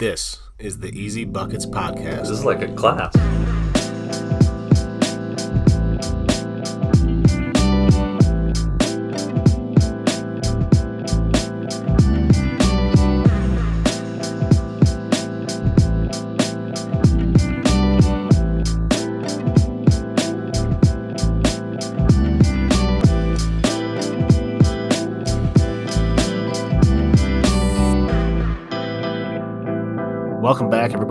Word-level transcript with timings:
This 0.00 0.38
is 0.58 0.78
the 0.78 0.88
Easy 0.98 1.26
Buckets 1.26 1.66
podcast. 1.66 2.20
This 2.20 2.30
is 2.30 2.42
like 2.42 2.62
a 2.62 2.72
class. 2.72 3.14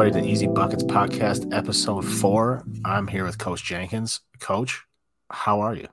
Welcome 0.09 0.21
back, 0.23 0.25
everybody, 0.25 0.27
to 0.27 0.33
Easy 0.33 0.47
Buckets 0.47 0.83
podcast, 0.83 1.53
episode 1.55 2.03
four. 2.03 2.63
I'm 2.83 3.05
here 3.05 3.25
with 3.25 3.37
Coach 3.37 3.63
Jenkins. 3.63 4.21
Coach, 4.39 4.83
how 5.29 5.59
are 5.59 5.75
you? 5.75 5.87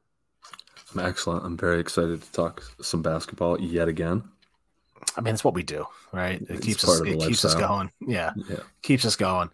I'm 0.94 1.00
excellent. 1.00 1.44
I'm 1.44 1.54
very 1.58 1.80
excited 1.80 2.22
to 2.22 2.32
talk 2.32 2.62
some 2.80 3.02
basketball 3.02 3.60
yet 3.60 3.88
again. 3.88 4.22
I 5.18 5.20
mean, 5.20 5.34
it's 5.34 5.44
what 5.44 5.52
we 5.52 5.62
do, 5.62 5.84
right? 6.14 6.40
It 6.40 6.46
It's 6.48 6.64
keeps 6.66 6.88
us. 6.88 7.00
It 7.02 7.20
keeps 7.20 7.44
us 7.44 7.54
going. 7.54 7.90
Yeah, 8.00 8.32
Yeah. 8.48 8.60
keeps 8.80 9.04
us 9.04 9.16
going. 9.16 9.50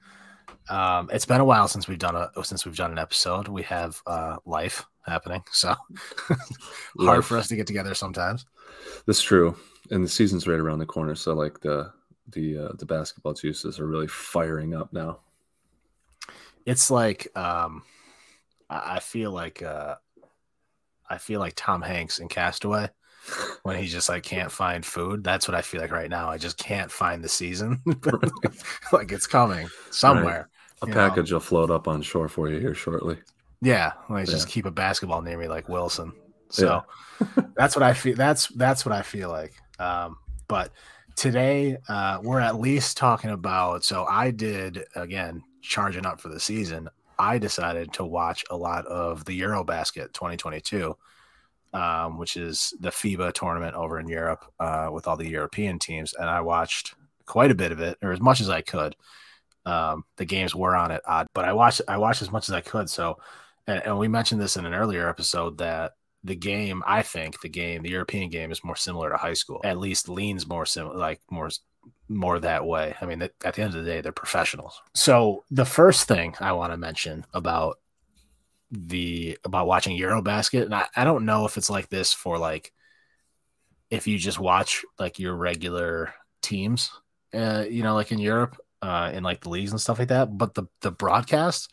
Um, 0.70 1.10
it's 1.12 1.26
been 1.26 1.40
a 1.40 1.44
while 1.44 1.66
since 1.66 1.88
we've 1.88 1.98
done 1.98 2.14
a 2.14 2.30
since 2.44 2.64
we've 2.64 2.76
done 2.76 2.92
an 2.92 2.98
episode. 3.00 3.48
We 3.48 3.62
have 3.64 4.00
uh, 4.06 4.36
life 4.46 4.86
happening, 5.04 5.42
so 5.50 5.74
hard 6.28 6.38
Life. 6.96 7.24
for 7.24 7.36
us 7.36 7.48
to 7.48 7.56
get 7.56 7.66
together 7.66 7.96
sometimes. 7.96 8.46
That's 9.06 9.22
true. 9.22 9.56
And 9.90 10.04
the 10.04 10.08
season's 10.08 10.46
right 10.46 10.60
around 10.60 10.78
the 10.78 10.86
corner. 10.86 11.16
So 11.16 11.34
like 11.34 11.58
the 11.60 11.92
the 12.32 12.58
uh, 12.58 12.72
the 12.78 12.86
basketball 12.86 13.34
juices 13.34 13.78
are 13.80 13.86
really 13.86 14.08
firing 14.08 14.74
up 14.74 14.92
now. 14.92 15.20
It's 16.64 16.90
like 16.90 17.36
um, 17.36 17.82
I 18.70 19.00
feel 19.00 19.32
like 19.32 19.62
uh, 19.62 19.96
I 21.08 21.18
feel 21.18 21.40
like 21.40 21.54
Tom 21.56 21.82
Hanks 21.82 22.18
in 22.18 22.28
Castaway 22.28 22.88
when 23.62 23.76
he 23.76 23.86
just 23.86 24.08
like 24.08 24.22
can't 24.22 24.50
find 24.50 24.84
food. 24.84 25.22
That's 25.24 25.46
what 25.48 25.54
I 25.54 25.62
feel 25.62 25.80
like 25.80 25.92
right 25.92 26.10
now. 26.10 26.28
I 26.28 26.38
just 26.38 26.58
can't 26.58 26.90
find 26.90 27.22
the 27.22 27.28
season. 27.28 27.82
like 28.92 29.12
it's 29.12 29.26
coming 29.26 29.68
somewhere. 29.90 30.48
A 30.82 30.86
You 30.86 30.94
know. 30.94 30.94
package 30.94 31.32
will 31.32 31.40
float 31.40 31.70
up 31.70 31.88
on 31.88 32.02
shore 32.02 32.28
for 32.28 32.48
you 32.50 32.58
here 32.58 32.74
shortly. 32.74 33.18
Yeah, 33.60 33.92
like 34.08 34.28
just 34.28 34.48
Yeah. 34.48 34.52
keep 34.52 34.66
a 34.66 34.70
basketball 34.70 35.22
near 35.22 35.38
me 35.38 35.48
like 35.48 35.68
Wilson. 35.68 36.12
So 36.50 36.82
that's 37.56 37.76
what 37.76 37.82
I 37.82 37.94
feel. 37.94 38.16
That's 38.16 38.48
that's 38.48 38.84
what 38.84 38.94
I 38.94 39.02
feel 39.02 39.30
like. 39.30 39.54
Um, 39.78 40.18
but 40.48 40.72
today 41.16 41.76
uh, 41.88 42.18
we're 42.22 42.40
at 42.40 42.60
least 42.60 42.96
talking 42.96 43.30
about. 43.30 43.84
So 43.84 44.04
I 44.04 44.30
did 44.30 44.84
again 44.94 45.42
charging 45.60 46.06
up 46.06 46.20
for 46.20 46.28
the 46.28 46.40
season. 46.40 46.88
I 47.18 47.38
decided 47.38 47.92
to 47.94 48.04
watch 48.04 48.44
a 48.50 48.56
lot 48.56 48.86
of 48.86 49.24
the 49.24 49.40
EuroBasket 49.40 50.12
2022, 50.12 50.96
um, 51.72 52.18
which 52.18 52.36
is 52.36 52.74
the 52.80 52.90
FIBA 52.90 53.32
tournament 53.32 53.74
over 53.74 54.00
in 54.00 54.08
Europe 54.08 54.44
uh, 54.58 54.88
with 54.92 55.06
all 55.06 55.16
the 55.16 55.28
European 55.28 55.78
teams, 55.78 56.14
and 56.14 56.28
I 56.28 56.40
watched 56.40 56.94
quite 57.26 57.50
a 57.50 57.54
bit 57.54 57.72
of 57.72 57.80
it, 57.80 57.98
or 58.02 58.12
as 58.12 58.20
much 58.20 58.40
as 58.40 58.48
I 58.48 58.60
could. 58.60 58.96
Um, 59.64 60.04
the 60.16 60.24
games 60.24 60.56
were 60.56 60.74
on 60.74 60.90
at 60.90 61.02
odd, 61.06 61.28
but 61.34 61.44
I 61.44 61.52
watched 61.52 61.82
I 61.86 61.96
watched 61.96 62.22
as 62.22 62.32
much 62.32 62.48
as 62.48 62.54
I 62.54 62.60
could. 62.60 62.90
So, 62.90 63.18
and, 63.68 63.80
and 63.84 63.96
we 63.96 64.08
mentioned 64.08 64.40
this 64.40 64.56
in 64.56 64.66
an 64.66 64.74
earlier 64.74 65.08
episode 65.08 65.58
that 65.58 65.92
the 66.24 66.36
game, 66.36 66.82
I 66.86 67.02
think 67.02 67.40
the 67.40 67.48
game, 67.48 67.82
the 67.82 67.90
European 67.90 68.30
game 68.30 68.52
is 68.52 68.62
more 68.62 68.76
similar 68.76 69.10
to 69.10 69.16
high 69.16 69.34
school. 69.34 69.60
At 69.64 69.78
least 69.78 70.08
leans 70.08 70.46
more 70.46 70.66
similar, 70.66 70.96
like 70.96 71.20
more 71.30 71.50
more 72.08 72.38
that 72.38 72.64
way. 72.66 72.94
I 73.00 73.06
mean, 73.06 73.22
at 73.22 73.38
the 73.40 73.62
end 73.62 73.74
of 73.74 73.84
the 73.84 73.90
day, 73.90 74.00
they're 74.00 74.12
professionals. 74.12 74.80
So 74.94 75.44
the 75.50 75.64
first 75.64 76.06
thing 76.06 76.34
I 76.40 76.52
want 76.52 76.72
to 76.72 76.76
mention 76.76 77.24
about 77.34 77.78
the 78.70 79.38
about 79.44 79.66
watching 79.66 79.98
Eurobasket, 79.98 80.64
and 80.64 80.74
I, 80.74 80.86
I 80.94 81.04
don't 81.04 81.24
know 81.24 81.44
if 81.44 81.56
it's 81.56 81.70
like 81.70 81.88
this 81.88 82.12
for 82.12 82.38
like 82.38 82.72
if 83.90 84.06
you 84.06 84.18
just 84.18 84.38
watch 84.38 84.84
like 84.98 85.18
your 85.18 85.34
regular 85.34 86.14
teams, 86.40 86.90
uh, 87.34 87.64
you 87.68 87.82
know, 87.82 87.94
like 87.94 88.12
in 88.12 88.18
Europe, 88.18 88.56
uh, 88.80 89.10
in 89.12 89.22
like 89.22 89.42
the 89.42 89.50
leagues 89.50 89.72
and 89.72 89.80
stuff 89.80 89.98
like 89.98 90.08
that. 90.08 90.36
But 90.38 90.54
the 90.54 90.64
the 90.80 90.92
broadcast 90.92 91.72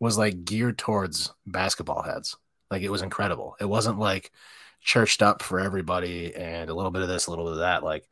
was 0.00 0.16
like 0.16 0.44
geared 0.44 0.78
towards 0.78 1.32
basketball 1.46 2.02
heads. 2.02 2.36
Like 2.70 2.82
it 2.82 2.90
was 2.90 3.02
incredible. 3.02 3.56
It 3.60 3.64
wasn't 3.64 3.98
like 3.98 4.30
churched 4.80 5.22
up 5.22 5.42
for 5.42 5.60
everybody 5.60 6.34
and 6.34 6.70
a 6.70 6.74
little 6.74 6.90
bit 6.90 7.02
of 7.02 7.08
this, 7.08 7.26
a 7.26 7.30
little 7.30 7.46
bit 7.46 7.52
of 7.54 7.58
that. 7.60 7.82
Like 7.82 8.08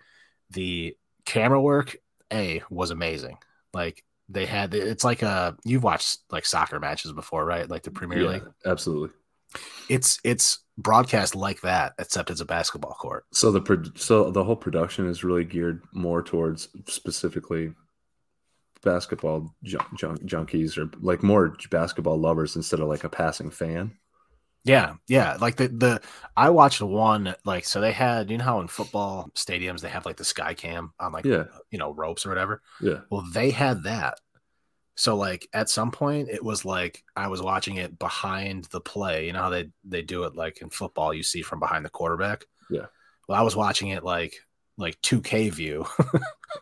the 0.51 0.97
camera 1.25 1.61
work, 1.61 1.97
a 2.33 2.63
was 2.71 2.91
amazing. 2.91 3.39
Like 3.73 4.03
they 4.29 4.47
had 4.47 4.75
it's 4.75 5.05
like 5.05 5.23
a 5.23 5.57
you've 5.65 5.85
watched 5.85 6.19
like 6.31 6.47
soccer 6.47 6.81
matches 6.81 7.13
before, 7.13 7.45
right? 7.45 7.69
Like 7.69 7.83
the 7.83 7.91
Premier 7.91 8.23
Yeah, 8.23 8.29
League. 8.31 8.43
absolutely. 8.65 9.11
It's 9.89 10.19
it's 10.25 10.59
broadcast 10.77 11.35
like 11.37 11.61
that, 11.63 11.95
except 11.99 12.31
it's 12.31 12.41
a 12.41 12.45
basketball 12.45 12.95
court. 12.95 13.25
So 13.33 13.51
the 13.53 13.61
pro- 13.61 13.85
so 13.95 14.31
the 14.31 14.43
whole 14.45 14.57
production 14.57 15.09
is 15.09 15.23
really 15.25 15.45
geared 15.45 15.83
more 15.93 16.23
towards 16.23 16.69
specifically 16.87 17.73
basketball 18.83 19.55
jun- 19.65 19.87
jun- 19.97 20.19
junkies 20.19 20.77
or 20.79 20.91
like 21.01 21.23
more 21.23 21.57
basketball 21.71 22.19
lovers 22.19 22.57
instead 22.57 22.81
of 22.81 22.89
like 22.89 23.05
a 23.05 23.09
passing 23.09 23.51
fan. 23.51 23.93
Yeah, 24.67 24.95
yeah. 25.09 25.37
Like 25.41 25.57
the 25.57 25.69
the 25.69 26.03
I 26.37 26.51
watched 26.51 26.83
one 26.83 27.35
like 27.45 27.65
so 27.65 27.81
they 27.81 27.93
had 27.93 28.31
you 28.31 28.39
know 28.39 28.45
how 28.45 28.61
in 28.61 28.69
football 28.69 29.31
stadiums 29.35 29.81
they 29.81 29.89
have 29.89 30.05
like 30.07 30.17
the 30.17 30.25
sky 30.25 30.55
cam 30.55 30.93
on 30.99 31.13
like 31.13 31.27
Yeah, 31.27 31.45
you 31.71 31.79
know 31.79 31.93
ropes 31.95 32.27
or 32.27 32.31
whatever. 32.31 32.63
yeah, 32.81 33.01
Well, 33.11 33.25
they 33.33 33.51
had 33.51 33.85
that. 33.85 34.19
So 34.97 35.17
like 35.17 35.49
at 35.55 35.71
some 35.71 35.91
point 35.93 36.31
it 36.31 36.45
was 36.45 36.65
like 36.65 37.05
I 37.17 37.29
was 37.29 37.43
watching 37.43 37.77
it 37.77 37.99
behind 37.99 38.65
the 38.67 38.81
play. 38.81 39.27
You 39.27 39.33
know 39.35 39.43
how 39.43 39.51
they 39.51 39.71
they 39.85 40.03
do 40.03 40.25
it 40.25 40.37
like 40.37 40.63
in 40.63 40.71
football 40.71 41.15
you 41.15 41.23
see 41.23 41.43
from 41.43 41.61
behind 41.61 41.85
the 41.85 41.91
quarterback? 41.91 42.45
Yeah. 42.71 42.87
Well, 43.29 43.39
I 43.39 43.43
was 43.43 43.57
watching 43.57 43.89
it 43.89 44.05
like 44.05 44.37
like 44.79 45.01
2K 45.03 45.49
view, 45.51 45.87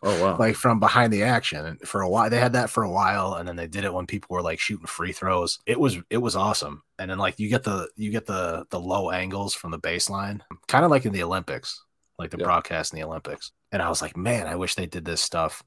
Oh 0.01 0.15
wow, 0.15 0.45
like 0.47 0.55
from 0.55 0.79
behind 0.79 1.13
the 1.13 1.23
action. 1.23 1.65
And 1.65 1.79
for 1.81 2.01
a 2.01 2.09
while 2.09 2.29
they 2.29 2.39
had 2.39 2.53
that 2.53 2.69
for 2.69 2.83
a 2.83 2.91
while 2.91 3.33
and 3.35 3.47
then 3.47 3.55
they 3.55 3.67
did 3.67 3.85
it 3.85 3.93
when 3.93 4.05
people 4.07 4.33
were 4.33 4.41
like 4.41 4.59
shooting 4.59 4.87
free 4.87 5.11
throws. 5.11 5.59
It 5.65 5.79
was 5.79 5.97
it 6.09 6.17
was 6.17 6.35
awesome. 6.35 6.83
And 6.99 7.09
then 7.11 7.17
like 7.17 7.39
you 7.39 7.49
get 7.49 7.63
the 7.63 7.89
you 7.95 8.11
get 8.11 8.25
the 8.25 8.65
the 8.69 8.79
low 8.79 9.11
angles 9.11 9.53
from 9.53 9.71
the 9.71 9.79
baseline, 9.79 10.41
kind 10.67 10.85
of 10.85 10.91
like 10.91 11.05
in 11.05 11.13
the 11.13 11.23
Olympics, 11.23 11.81
like 12.19 12.31
the 12.31 12.37
Yeah. 12.37 12.49
broadcast 12.49 12.93
in 12.93 12.99
the 12.99 13.05
Olympics. 13.05 13.51
And 13.71 13.81
I 13.81 13.89
was 13.89 14.01
like, 14.01 14.17
man, 14.17 14.47
I 14.47 14.55
wish 14.55 14.75
they 14.75 14.85
did 14.85 15.05
this 15.05 15.21
stuff 15.21 15.63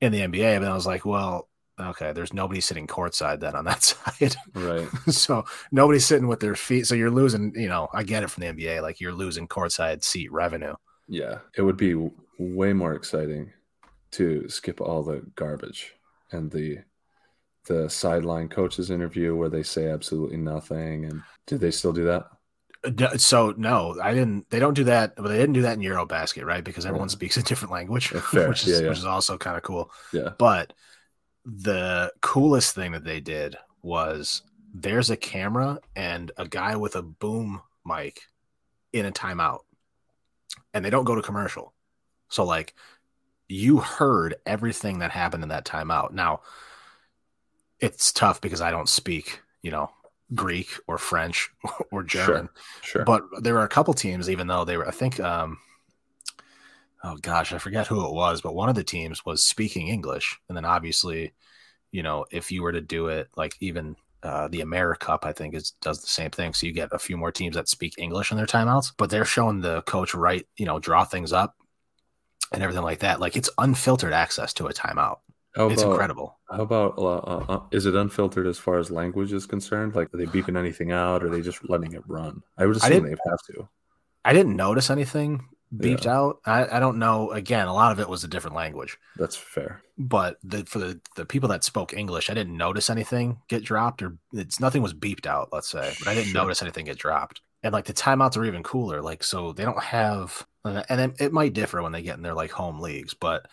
in 0.00 0.12
the 0.12 0.22
NBA. 0.22 0.58
But 0.58 0.68
I 0.68 0.74
was 0.74 0.86
like, 0.86 1.04
well, 1.04 1.48
okay, 1.80 2.12
there's 2.12 2.32
nobody 2.32 2.60
sitting 2.60 2.86
courtside 2.86 3.40
then 3.40 3.56
on 3.56 3.64
that 3.66 3.82
side. 3.84 4.36
right. 4.54 4.92
so 5.08 5.44
nobody's 5.72 6.06
sitting 6.06 6.28
with 6.28 6.40
their 6.40 6.54
feet. 6.56 6.86
So 6.86 6.94
you're 6.94 7.10
losing, 7.10 7.54
you 7.56 7.68
know, 7.68 7.88
I 7.94 8.02
get 8.04 8.22
it 8.22 8.30
from 8.30 8.42
the 8.42 8.48
NBA, 8.48 8.80
like 8.82 9.00
you're 9.00 9.12
losing 9.14 9.48
courtside 9.48 10.04
seat 10.04 10.32
revenue. 10.32 10.74
Yeah, 11.12 11.38
it 11.56 11.62
would 11.62 11.76
be 11.76 11.92
w- 11.92 12.12
way 12.38 12.72
more 12.72 12.94
exciting 12.94 13.52
to 14.12 14.48
skip 14.48 14.80
all 14.80 15.02
the 15.02 15.22
garbage 15.36 15.92
and 16.32 16.50
the 16.50 16.78
the 17.66 17.88
sideline 17.88 18.48
coaches 18.48 18.90
interview 18.90 19.36
where 19.36 19.48
they 19.48 19.62
say 19.62 19.88
absolutely 19.88 20.38
nothing. 20.38 21.04
And 21.04 21.22
did 21.46 21.60
they 21.60 21.70
still 21.70 21.92
do 21.92 22.04
that? 22.04 22.24
Uh, 22.84 23.16
So 23.16 23.54
no, 23.56 23.96
I 24.02 24.14
didn't. 24.14 24.50
They 24.50 24.58
don't 24.58 24.74
do 24.74 24.84
that, 24.84 25.14
but 25.16 25.28
they 25.28 25.36
didn't 25.38 25.52
do 25.54 25.62
that 25.62 25.74
in 25.74 25.80
EuroBasket, 25.84 26.44
right? 26.44 26.64
Because 26.64 26.86
everyone 26.86 27.08
Yeah. 27.08 27.12
speaks 27.12 27.36
a 27.36 27.42
different 27.42 27.72
language, 27.72 28.08
fair. 28.08 28.48
which 28.48 28.64
is 28.64 28.68
Yeah, 28.70 28.82
yeah. 28.82 28.88
which 28.88 28.98
is 28.98 29.04
also 29.04 29.38
kind 29.38 29.56
of 29.56 29.62
cool. 29.62 29.90
Yeah, 30.12 30.30
But 30.38 30.72
the 31.44 32.12
coolest 32.22 32.74
thing 32.74 32.92
that 32.92 33.04
they 33.04 33.20
did 33.20 33.56
was 33.82 34.42
there's 34.74 35.10
a 35.10 35.16
camera 35.16 35.80
and 35.96 36.32
a 36.36 36.48
guy 36.48 36.76
with 36.76 36.96
a 36.96 37.02
boom 37.02 37.62
mic 37.84 38.22
in 38.92 39.06
a 39.06 39.12
timeout, 39.12 39.60
and 40.74 40.84
they 40.84 40.90
don't 40.90 41.04
go 41.04 41.14
to 41.14 41.22
commercial. 41.22 41.72
So 42.28 42.44
like 42.44 42.74
you 43.48 43.78
heard 43.78 44.34
everything 44.46 45.00
that 45.00 45.10
happened 45.10 45.42
in 45.42 45.50
that 45.50 45.64
timeout. 45.64 46.12
Now 46.12 46.40
it's 47.80 48.12
tough 48.12 48.40
because 48.40 48.60
I 48.60 48.70
don't 48.70 48.88
speak, 48.88 49.40
you 49.62 49.70
know, 49.70 49.90
Greek 50.34 50.70
or 50.86 50.98
French 50.98 51.50
or 51.90 52.02
German. 52.02 52.48
sure. 52.80 53.04
sure. 53.04 53.04
But 53.04 53.24
there 53.40 53.54
were 53.54 53.64
a 53.64 53.68
couple 53.68 53.94
teams, 53.94 54.30
even 54.30 54.46
though 54.46 54.64
they 54.64 54.76
were, 54.76 54.88
I 54.88 54.92
think, 54.92 55.20
um, 55.20 55.58
oh 57.04 57.16
gosh, 57.16 57.52
I 57.52 57.58
forget 57.58 57.86
who 57.86 58.06
it 58.06 58.14
was, 58.14 58.40
but 58.40 58.54
one 58.54 58.68
of 58.68 58.74
the 58.74 58.84
teams 58.84 59.26
was 59.26 59.44
speaking 59.44 59.88
English. 59.88 60.38
And 60.48 60.56
then 60.56 60.64
obviously, 60.64 61.32
you 61.90 62.02
know, 62.02 62.24
if 62.30 62.50
you 62.50 62.62
were 62.62 62.72
to 62.72 62.80
do 62.80 63.08
it 63.08 63.28
like 63.36 63.56
even 63.60 63.96
uh, 64.22 64.48
the 64.48 64.60
AmeriCup, 64.60 65.20
I 65.22 65.32
think 65.32 65.54
is 65.54 65.72
does 65.80 66.00
the 66.00 66.06
same 66.06 66.30
thing. 66.30 66.54
So 66.54 66.66
you 66.66 66.72
get 66.72 66.88
a 66.92 66.98
few 66.98 67.16
more 67.16 67.32
teams 67.32 67.56
that 67.56 67.68
speak 67.68 67.94
English 67.98 68.30
in 68.30 68.36
their 68.36 68.46
timeouts, 68.46 68.92
but 68.96 69.10
they're 69.10 69.24
showing 69.24 69.60
the 69.60 69.82
coach 69.82 70.14
right, 70.14 70.46
you 70.56 70.66
know, 70.66 70.78
draw 70.78 71.04
things 71.04 71.32
up 71.32 71.56
and 72.52 72.62
everything 72.62 72.84
like 72.84 73.00
that. 73.00 73.20
Like 73.20 73.36
it's 73.36 73.50
unfiltered 73.58 74.12
access 74.12 74.52
to 74.54 74.66
a 74.66 74.72
timeout. 74.72 75.18
How 75.54 75.68
It's 75.68 75.82
about, 75.82 75.90
incredible. 75.92 76.38
How 76.50 76.62
about 76.62 76.96
uh, 76.96 77.16
uh, 77.18 77.44
uh, 77.48 77.60
is 77.72 77.84
it 77.84 77.94
unfiltered 77.94 78.46
as 78.46 78.58
far 78.58 78.78
as 78.78 78.90
language 78.90 79.32
is 79.34 79.44
concerned? 79.44 79.94
Like, 79.94 80.08
are 80.14 80.16
they 80.16 80.24
beeping 80.24 80.56
anything 80.56 80.92
out, 80.92 81.22
or 81.22 81.26
are 81.26 81.30
they 81.30 81.42
just 81.42 81.68
letting 81.68 81.92
it 81.92 82.02
run? 82.06 82.42
I 82.56 82.64
would 82.64 82.76
I 82.76 82.78
assume 82.78 82.90
didn't- 82.90 83.04
they'd 83.10 83.30
have 83.30 83.42
to. 83.54 83.68
I 84.24 84.32
didn't 84.32 84.56
notice 84.56 84.88
anything 84.88 85.44
beeped 85.74 86.04
yeah. 86.04 86.16
out. 86.16 86.40
I, 86.44 86.76
I 86.76 86.80
don't 86.80 86.98
know. 86.98 87.30
Again, 87.30 87.66
a 87.66 87.74
lot 87.74 87.92
of 87.92 88.00
it 88.00 88.08
was 88.08 88.24
a 88.24 88.28
different 88.28 88.56
language. 88.56 88.98
That's 89.16 89.36
fair. 89.36 89.82
But 89.98 90.38
the, 90.42 90.64
for 90.64 90.78
the, 90.78 91.00
the 91.16 91.24
people 91.24 91.48
that 91.50 91.64
spoke 91.64 91.94
English, 91.94 92.30
I 92.30 92.34
didn't 92.34 92.56
notice 92.56 92.90
anything 92.90 93.38
get 93.48 93.64
dropped 93.64 94.02
or 94.02 94.16
it's 94.32 94.60
nothing 94.60 94.82
was 94.82 94.94
beeped 94.94 95.26
out, 95.26 95.48
let's 95.52 95.68
say, 95.68 95.92
but 95.98 96.08
I 96.08 96.14
didn't 96.14 96.32
sure. 96.32 96.42
notice 96.42 96.62
anything 96.62 96.86
get 96.86 96.98
dropped. 96.98 97.40
And 97.62 97.72
like 97.72 97.84
the 97.84 97.92
timeouts 97.92 98.36
are 98.36 98.44
even 98.44 98.62
cooler. 98.62 99.00
Like, 99.00 99.22
so 99.22 99.52
they 99.52 99.64
don't 99.64 99.82
have, 99.82 100.46
and 100.64 100.84
it, 100.88 101.20
it 101.20 101.32
might 101.32 101.52
differ 101.52 101.82
when 101.82 101.92
they 101.92 102.02
get 102.02 102.16
in 102.16 102.22
their 102.22 102.34
like 102.34 102.50
home 102.50 102.80
leagues, 102.80 103.14
but 103.14 103.46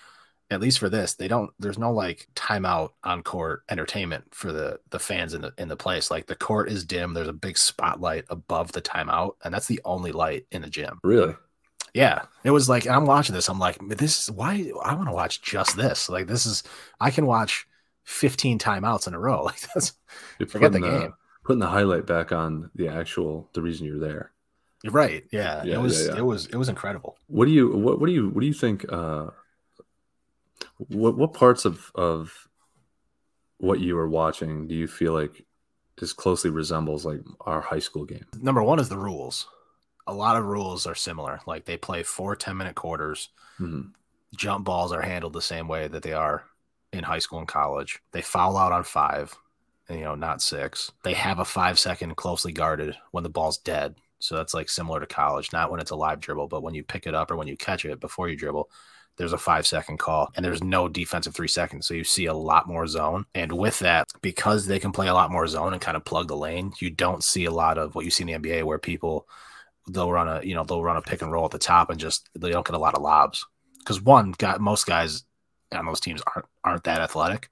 at 0.51 0.62
least 0.62 0.80
for 0.80 0.89
this, 0.89 1.13
they 1.13 1.27
don't. 1.27 1.51
There's 1.60 1.77
no 1.77 1.94
like 1.94 2.27
timeout 2.36 2.89
on 3.04 3.22
court 3.22 3.63
entertainment 3.69 4.33
for 4.33 4.51
the 4.51 4.80
the 4.89 4.98
fans 4.98 5.33
in 5.36 5.42
the 5.42 5.54
in 5.60 5.68
the 5.68 5.75
place. 5.75 6.10
Like 6.10 6.25
the 6.25 6.36
court 6.36 6.69
is 6.72 6.86
dim. 6.86 7.13
There's 7.13 7.27
a 7.27 7.33
big 7.33 7.57
spotlight 7.57 8.25
above 8.30 8.72
the 8.72 8.81
timeout, 8.81 9.33
and 9.44 9.54
that's 9.54 9.68
the 9.68 9.80
only 9.86 10.12
light 10.12 10.48
in 10.51 10.63
the 10.63 10.69
gym. 10.69 11.00
Really? 11.04 11.36
Yeah. 11.94 12.24
It 12.44 12.51
was 12.51 12.69
like 12.69 12.88
I'm 12.88 13.06
watching 13.06 13.36
this. 13.36 13.50
I'm 13.50 13.59
like, 13.59 13.77
this 13.88 14.24
is 14.24 14.31
why 14.31 14.71
I 14.83 14.95
want 14.95 15.09
to 15.09 15.13
watch 15.13 15.41
just 15.41 15.75
this. 15.77 16.09
Like 16.09 16.27
this 16.27 16.45
is 16.45 16.63
I 17.00 17.12
can 17.12 17.25
watch 17.25 17.68
15 18.03 18.59
timeouts 18.59 19.07
in 19.07 19.13
a 19.13 19.19
row. 19.19 19.44
Like 19.45 19.62
that's 19.74 19.94
You're 20.39 20.50
forget 20.50 20.71
the 20.71 20.80
game. 20.80 21.13
putting 21.44 21.59
the 21.59 21.68
highlight 21.68 22.06
back 22.06 22.31
on 22.31 22.71
the 22.75 22.88
actual 22.89 23.50
the 23.53 23.62
reason 23.62 23.86
you're 23.86 24.00
there. 24.00 24.31
You're 24.83 24.94
Right. 24.94 25.25
Yeah. 25.31 25.63
yeah 25.63 25.75
it 25.75 25.81
was 25.81 26.07
yeah, 26.07 26.13
yeah. 26.13 26.19
it 26.19 26.25
was 26.25 26.45
it 26.47 26.56
was 26.56 26.69
incredible. 26.69 27.18
What 27.27 27.45
do 27.45 27.51
you 27.51 27.75
what 27.75 28.00
what 28.00 28.07
do 28.07 28.13
you 28.13 28.30
what 28.30 28.41
do 28.41 28.47
you 28.47 28.53
think 28.53 28.86
uh 28.91 29.27
what 30.77 31.18
what 31.18 31.33
parts 31.33 31.65
of 31.65 31.91
of 31.95 32.47
what 33.57 33.80
you 33.80 33.95
were 33.95 34.07
watching 34.07 34.68
do 34.68 34.75
you 34.75 34.88
feel 34.88 35.13
like 35.13 35.45
is 36.01 36.13
closely 36.13 36.50
resembles 36.50 37.06
like 37.06 37.19
our 37.41 37.62
high 37.62 37.80
school 37.80 38.06
game? 38.06 38.25
Number 38.41 38.63
one 38.63 38.80
is 38.80 38.89
the 38.89 38.97
rules. 38.97 39.47
A 40.10 40.14
lot 40.14 40.36
of 40.36 40.46
rules 40.46 40.86
are 40.88 40.96
similar. 40.96 41.40
Like 41.46 41.66
they 41.66 41.78
play 41.78 42.04
four 42.04 42.36
10 42.36 42.58
minute 42.58 42.76
quarters. 42.76 43.30
Mm-hmm. 43.60 43.90
Jump 44.36 44.66
balls 44.66 44.92
are 44.92 45.02
handled 45.02 45.34
the 45.34 45.42
same 45.42 45.68
way 45.68 45.88
that 45.88 46.04
they 46.04 46.14
are 46.14 46.46
in 46.92 47.04
high 47.04 47.20
school 47.20 47.40
and 47.40 47.48
college. 47.48 48.00
They 48.12 48.22
foul 48.22 48.58
out 48.58 48.72
on 48.72 48.84
five, 48.84 49.36
you 49.90 50.02
know, 50.02 50.16
not 50.16 50.42
six. 50.42 50.92
They 51.04 51.14
have 51.14 51.40
a 51.40 51.46
five 51.46 51.80
second 51.80 52.16
closely 52.16 52.52
guarded 52.52 52.96
when 53.12 53.24
the 53.24 53.30
ball's 53.30 53.58
dead. 53.58 53.96
So 54.20 54.36
that's 54.36 54.54
like 54.54 54.70
similar 54.70 55.00
to 55.00 55.06
college, 55.06 55.54
not 55.54 55.72
when 55.72 55.80
it's 55.80 55.92
a 55.92 55.96
live 55.96 56.20
dribble, 56.20 56.48
but 56.48 56.64
when 56.64 56.74
you 56.74 56.84
pick 56.84 57.08
it 57.08 57.16
up 57.16 57.32
or 57.32 57.38
when 57.38 57.48
you 57.48 57.56
catch 57.56 57.86
it 57.86 58.00
before 58.00 58.28
you 58.30 58.36
dribble, 58.36 58.70
there's 59.18 59.34
a 59.34 59.38
five 59.38 59.68
second 59.68 60.00
call 60.00 60.32
and 60.36 60.46
there's 60.46 60.64
no 60.64 60.88
defensive 60.88 61.36
three 61.36 61.48
seconds. 61.48 61.86
So 61.86 61.94
you 61.94 62.04
see 62.04 62.26
a 62.26 62.34
lot 62.34 62.68
more 62.68 62.88
zone. 62.88 63.26
And 63.36 63.52
with 63.52 63.80
that, 63.80 64.08
because 64.22 64.66
they 64.66 64.80
can 64.80 64.92
play 64.92 65.08
a 65.08 65.14
lot 65.14 65.32
more 65.32 65.48
zone 65.48 65.74
and 65.74 65.82
kind 65.82 65.98
of 65.98 66.06
plug 66.06 66.28
the 66.28 66.38
lane, 66.38 66.74
you 66.80 66.90
don't 66.90 67.24
see 67.24 67.46
a 67.46 67.52
lot 67.52 67.78
of 67.78 67.96
what 67.96 68.06
you 68.06 68.12
see 68.12 68.24
in 68.24 68.42
the 68.42 68.50
NBA 68.50 68.64
where 68.64 68.80
people 68.80 69.28
they'll 69.91 70.12
run 70.12 70.27
a 70.27 70.41
you 70.44 70.56
know 70.56 70.63
they'll 70.63 70.83
run 70.83 70.97
a 70.97 71.01
pick 71.01 71.21
and 71.21 71.31
roll 71.31 71.45
at 71.45 71.51
the 71.51 71.59
top 71.59 71.89
and 71.89 72.00
just 72.00 72.30
they 72.38 72.50
don't 72.50 72.65
get 72.65 72.75
a 72.75 72.80
lot 72.80 72.95
of 72.95 73.01
lobs 73.01 73.45
because 73.80 74.01
one 74.01 74.33
got 74.38 74.62
most 74.62 74.86
guys 74.86 75.24
on 75.71 75.86
those 75.86 76.00
teams 76.00 76.21
aren't 76.36 76.47
aren't 76.63 76.83
that 76.83 77.01
athletic. 77.01 77.50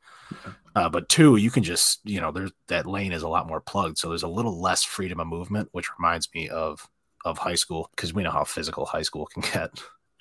Uh, 0.75 0.89
but 0.89 1.09
two, 1.09 1.37
you 1.37 1.49
can 1.49 1.63
just 1.63 1.99
you 2.03 2.21
know 2.21 2.31
there's 2.31 2.51
that 2.67 2.85
lane 2.85 3.11
is 3.11 3.23
a 3.23 3.27
lot 3.27 3.47
more 3.47 3.61
plugged, 3.61 3.97
so 3.97 4.09
there's 4.09 4.23
a 4.23 4.27
little 4.27 4.61
less 4.61 4.83
freedom 4.83 5.19
of 5.19 5.27
movement, 5.27 5.69
which 5.71 5.89
reminds 5.97 6.29
me 6.33 6.49
of 6.49 6.87
of 7.25 7.37
high 7.37 7.55
school 7.55 7.89
because 7.95 8.13
we 8.13 8.23
know 8.23 8.31
how 8.31 8.43
physical 8.43 8.85
high 8.85 9.01
school 9.01 9.25
can 9.25 9.41
get. 9.41 9.71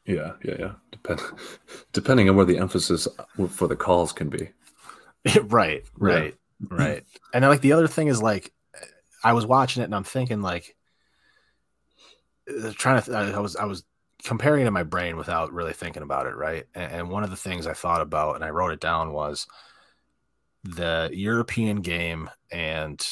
Yeah, 0.06 0.32
yeah, 0.44 0.54
yeah. 0.58 0.72
Depend, 0.92 1.20
depending 1.92 2.28
on 2.28 2.36
where 2.36 2.44
the 2.44 2.58
emphasis 2.58 3.08
for 3.50 3.66
the 3.66 3.76
calls 3.76 4.12
can 4.12 4.28
be. 4.28 4.50
right, 5.42 5.84
right, 5.98 6.34
yeah. 6.60 6.66
right. 6.70 7.04
And 7.34 7.42
then, 7.42 7.50
like 7.50 7.60
the 7.60 7.72
other 7.72 7.88
thing 7.88 8.06
is 8.06 8.22
like, 8.22 8.52
I 9.24 9.32
was 9.32 9.46
watching 9.46 9.82
it 9.82 9.86
and 9.86 9.94
I'm 9.94 10.04
thinking 10.04 10.42
like, 10.42 10.75
trying 12.76 13.02
to. 13.02 13.16
I 13.16 13.38
was 13.38 13.56
I 13.56 13.64
was 13.64 13.84
comparing 14.22 14.62
it 14.62 14.66
in 14.66 14.72
my 14.72 14.82
brain 14.82 15.16
without 15.16 15.52
really 15.52 15.72
thinking 15.72 16.02
about 16.02 16.26
it, 16.26 16.37
right? 16.37 16.64
And, 16.75 16.93
and 16.93 17.10
one 17.10 17.22
of 17.22 17.31
the 17.31 17.37
things 17.37 17.66
I 17.66 17.75
thought 17.75 18.00
about 18.00 18.37
and 18.37 18.44
I 18.44 18.50
wrote 18.50 18.72
it 18.72 18.81
down 18.81 19.12
was 19.12 19.46
the 20.64 21.10
European 21.12 21.81
game 21.81 22.31
and 22.50 23.04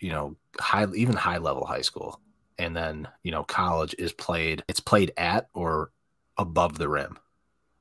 you 0.00 0.10
know 0.10 0.36
high 0.58 0.86
even 0.94 1.16
high 1.16 1.38
level 1.38 1.66
high 1.66 1.82
school 1.82 2.20
and 2.58 2.76
then 2.76 3.08
you 3.22 3.30
know 3.30 3.44
college 3.44 3.94
is 3.98 4.12
played 4.12 4.62
it's 4.68 4.80
played 4.80 5.12
at 5.16 5.48
or 5.54 5.90
above 6.36 6.78
the 6.78 6.88
rim, 6.88 7.18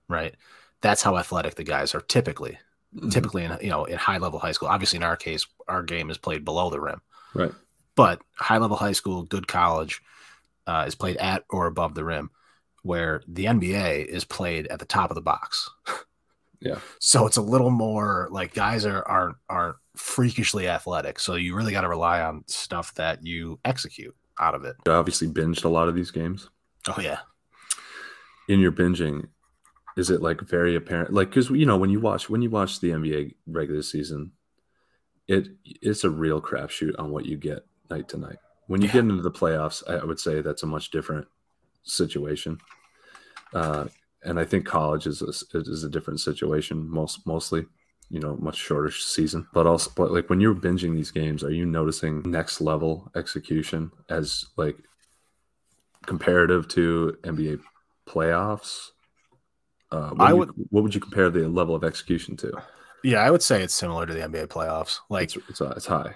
right? 0.08 0.36
That's 0.82 1.02
how 1.02 1.18
athletic 1.18 1.56
the 1.56 1.64
guys 1.64 1.96
are 1.96 2.02
typically. 2.02 2.58
Mm-hmm. 2.96 3.10
Typically, 3.10 3.44
in 3.44 3.58
you 3.60 3.72
know, 3.72 3.86
in 3.86 3.98
high 3.98 4.20
level 4.20 4.38
high 4.38 4.52
school. 4.52 4.68
Obviously, 4.68 4.98
in 4.98 5.04
our 5.04 5.16
case, 5.16 5.48
our 5.68 5.82
game 5.82 6.12
is 6.12 6.20
played 6.20 6.46
below 6.46 6.70
the 6.70 6.80
rim, 6.80 7.02
right? 7.34 7.52
But 7.96 8.22
high 8.36 8.60
level 8.60 8.78
high 8.78 8.92
school, 8.92 9.24
good 9.24 9.48
college, 9.48 10.00
uh, 10.68 10.86
is 10.88 10.96
played 10.96 11.18
at 11.18 11.44
or 11.50 11.68
above 11.68 11.96
the 11.96 12.04
rim, 12.04 12.30
where 12.84 13.22
the 13.28 13.46
NBA 13.46 14.06
is 14.06 14.26
played 14.26 14.68
at 14.68 14.80
the 14.80 14.86
top 14.86 15.12
of 15.12 15.16
the 15.16 15.22
box. 15.22 15.70
Yeah. 16.66 16.80
So 17.00 17.28
it's 17.28 17.36
a 17.36 17.42
little 17.42 17.72
more 17.72 18.30
like 18.32 18.54
guys 18.54 18.86
are 18.86 19.06
aren't 19.06 19.36
aren't 19.50 19.76
freakishly 19.98 20.70
athletic. 20.70 21.20
So 21.20 21.36
you 21.36 21.58
really 21.58 21.74
got 21.74 21.82
to 21.82 21.90
rely 21.90 22.22
on 22.22 22.46
stuff 22.48 22.94
that 22.94 23.26
you 23.26 23.60
execute 23.66 24.16
out 24.40 24.56
of 24.56 24.64
it. 24.64 24.78
I 24.88 24.92
obviously 24.92 25.28
binged 25.28 25.66
a 25.66 25.68
lot 25.68 25.90
of 25.90 25.96
these 25.96 26.10
games. 26.10 26.50
Oh 26.88 27.02
yeah 27.02 27.18
in 28.48 28.60
your 28.60 28.72
binging 28.72 29.28
is 29.96 30.10
it 30.10 30.22
like 30.22 30.42
very 30.42 30.76
apparent 30.76 31.14
like 31.14 31.30
because 31.30 31.50
you 31.50 31.66
know 31.66 31.78
when 31.78 31.90
you 31.90 32.00
watch 32.00 32.30
when 32.30 32.42
you 32.42 32.50
watch 32.50 32.80
the 32.80 32.90
nba 32.90 33.34
regular 33.48 33.82
season 33.82 34.32
it 35.28 35.48
it's 35.66 36.04
a 36.04 36.10
real 36.10 36.42
crapshoot 36.42 36.94
on 37.00 37.10
what 37.12 37.26
you 37.26 37.38
get 37.38 37.66
night 37.90 38.08
to 38.10 38.18
night 38.18 38.38
when 38.68 38.82
you 38.82 38.88
yeah. 38.88 38.94
get 38.94 39.06
into 39.06 39.22
the 39.22 39.32
playoffs 39.32 39.84
i 39.90 40.04
would 40.04 40.20
say 40.20 40.42
that's 40.42 40.64
a 40.64 40.68
much 40.68 40.92
different 40.92 41.28
situation 41.84 42.58
uh, 43.54 43.86
and 44.24 44.40
i 44.40 44.46
think 44.46 44.66
college 44.66 45.06
is 45.06 45.22
a, 45.22 45.58
is 45.58 45.84
a 45.84 45.90
different 45.90 46.20
situation 46.20 46.90
most 46.90 47.26
mostly 47.26 47.66
you 48.10 48.20
know 48.20 48.36
much 48.38 48.58
shorter 48.58 48.92
season 48.92 49.48
but 49.54 49.66
also 49.66 49.92
but 49.96 50.12
like 50.12 50.30
when 50.30 50.40
you're 50.40 50.56
binging 50.56 50.96
these 50.96 51.12
games 51.12 51.44
are 51.44 51.52
you 51.52 51.66
noticing 51.66 52.22
next 52.24 52.62
level 52.62 53.12
execution 53.16 53.92
as 54.10 54.46
like 54.58 54.78
comparative 56.06 56.68
to 56.68 57.18
nba 57.24 57.60
playoffs, 58.06 58.90
uh, 59.92 60.10
what 60.10 60.30
I 60.30 60.34
would. 60.34 60.50
You, 60.56 60.68
what 60.70 60.84
would 60.84 60.96
you 60.96 61.02
compare 61.02 61.30
the 61.30 61.48
level 61.48 61.76
of 61.76 61.84
execution 61.84 62.38
to? 62.38 62.52
Yeah, 63.04 63.20
I 63.20 63.32
would 63.32 63.44
say 63.44 63.62
it's 63.62 63.74
similar 63.74 64.06
to 64.06 64.14
the 64.14 64.22
NBA 64.22 64.48
playoffs. 64.48 65.00
Like 65.10 65.36
it's 65.36 65.50
it's, 65.50 65.62
uh, 65.62 65.74
it's 65.76 65.86
high. 65.86 66.16